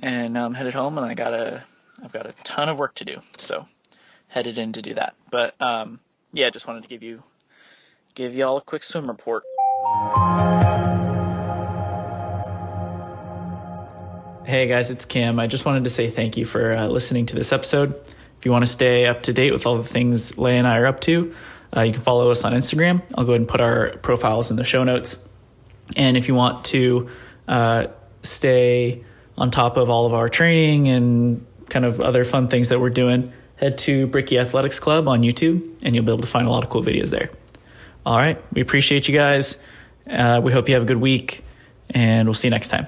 And 0.00 0.38
I'm 0.38 0.54
headed 0.54 0.72
home, 0.72 0.96
and 0.96 1.04
I 1.04 1.14
got 1.14 1.34
a 1.34 1.64
I've 2.02 2.12
got 2.12 2.26
a 2.26 2.34
ton 2.44 2.68
of 2.68 2.78
work 2.78 2.94
to 2.94 3.04
do, 3.04 3.16
so 3.36 3.66
headed 4.28 4.56
in 4.56 4.72
to 4.72 4.80
do 4.80 4.94
that. 4.94 5.16
But 5.32 5.60
um, 5.60 5.98
yeah, 6.32 6.48
just 6.50 6.68
wanted 6.68 6.84
to 6.84 6.88
give 6.88 7.02
you 7.02 7.24
give 8.14 8.36
y'all 8.36 8.56
a 8.56 8.60
quick 8.60 8.84
swim 8.84 9.08
report. 9.08 9.42
Hey 14.46 14.68
guys, 14.68 14.92
it's 14.92 15.04
Cam. 15.04 15.40
I 15.40 15.48
just 15.48 15.64
wanted 15.64 15.82
to 15.84 15.90
say 15.90 16.08
thank 16.08 16.36
you 16.36 16.46
for 16.46 16.72
uh, 16.72 16.86
listening 16.86 17.26
to 17.26 17.34
this 17.34 17.52
episode. 17.52 18.00
If 18.38 18.46
you 18.46 18.52
want 18.52 18.64
to 18.64 18.70
stay 18.70 19.06
up 19.06 19.24
to 19.24 19.32
date 19.32 19.52
with 19.52 19.66
all 19.66 19.76
the 19.76 19.84
things 19.84 20.38
Leigh 20.38 20.58
and 20.58 20.68
I 20.68 20.78
are 20.78 20.86
up 20.86 21.00
to, 21.00 21.34
uh, 21.76 21.80
you 21.80 21.92
can 21.92 22.02
follow 22.02 22.30
us 22.30 22.44
on 22.44 22.52
Instagram. 22.52 23.02
I'll 23.16 23.24
go 23.24 23.32
ahead 23.32 23.40
and 23.40 23.48
put 23.48 23.60
our 23.60 23.96
profiles 23.98 24.50
in 24.50 24.56
the 24.56 24.64
show 24.64 24.84
notes. 24.84 25.16
And 25.96 26.16
if 26.16 26.28
you 26.28 26.34
want 26.34 26.64
to 26.66 27.08
uh, 27.48 27.86
stay 28.22 29.04
on 29.36 29.50
top 29.50 29.76
of 29.76 29.90
all 29.90 30.06
of 30.06 30.14
our 30.14 30.28
training 30.28 30.88
and 30.88 31.46
kind 31.68 31.84
of 31.84 32.00
other 32.00 32.24
fun 32.24 32.48
things 32.48 32.68
that 32.68 32.80
we're 32.80 32.90
doing, 32.90 33.32
head 33.56 33.78
to 33.78 34.06
Brickie 34.08 34.40
Athletics 34.40 34.78
Club 34.80 35.08
on 35.08 35.22
YouTube 35.22 35.62
and 35.82 35.94
you'll 35.94 36.04
be 36.04 36.12
able 36.12 36.22
to 36.22 36.28
find 36.28 36.46
a 36.46 36.50
lot 36.50 36.64
of 36.64 36.70
cool 36.70 36.82
videos 36.82 37.10
there. 37.10 37.30
All 38.04 38.16
right. 38.16 38.42
We 38.52 38.60
appreciate 38.60 39.08
you 39.08 39.14
guys. 39.14 39.62
Uh, 40.08 40.40
we 40.42 40.52
hope 40.52 40.68
you 40.68 40.74
have 40.74 40.82
a 40.82 40.86
good 40.86 40.96
week 40.96 41.44
and 41.90 42.26
we'll 42.26 42.34
see 42.34 42.48
you 42.48 42.50
next 42.50 42.68
time. 42.68 42.86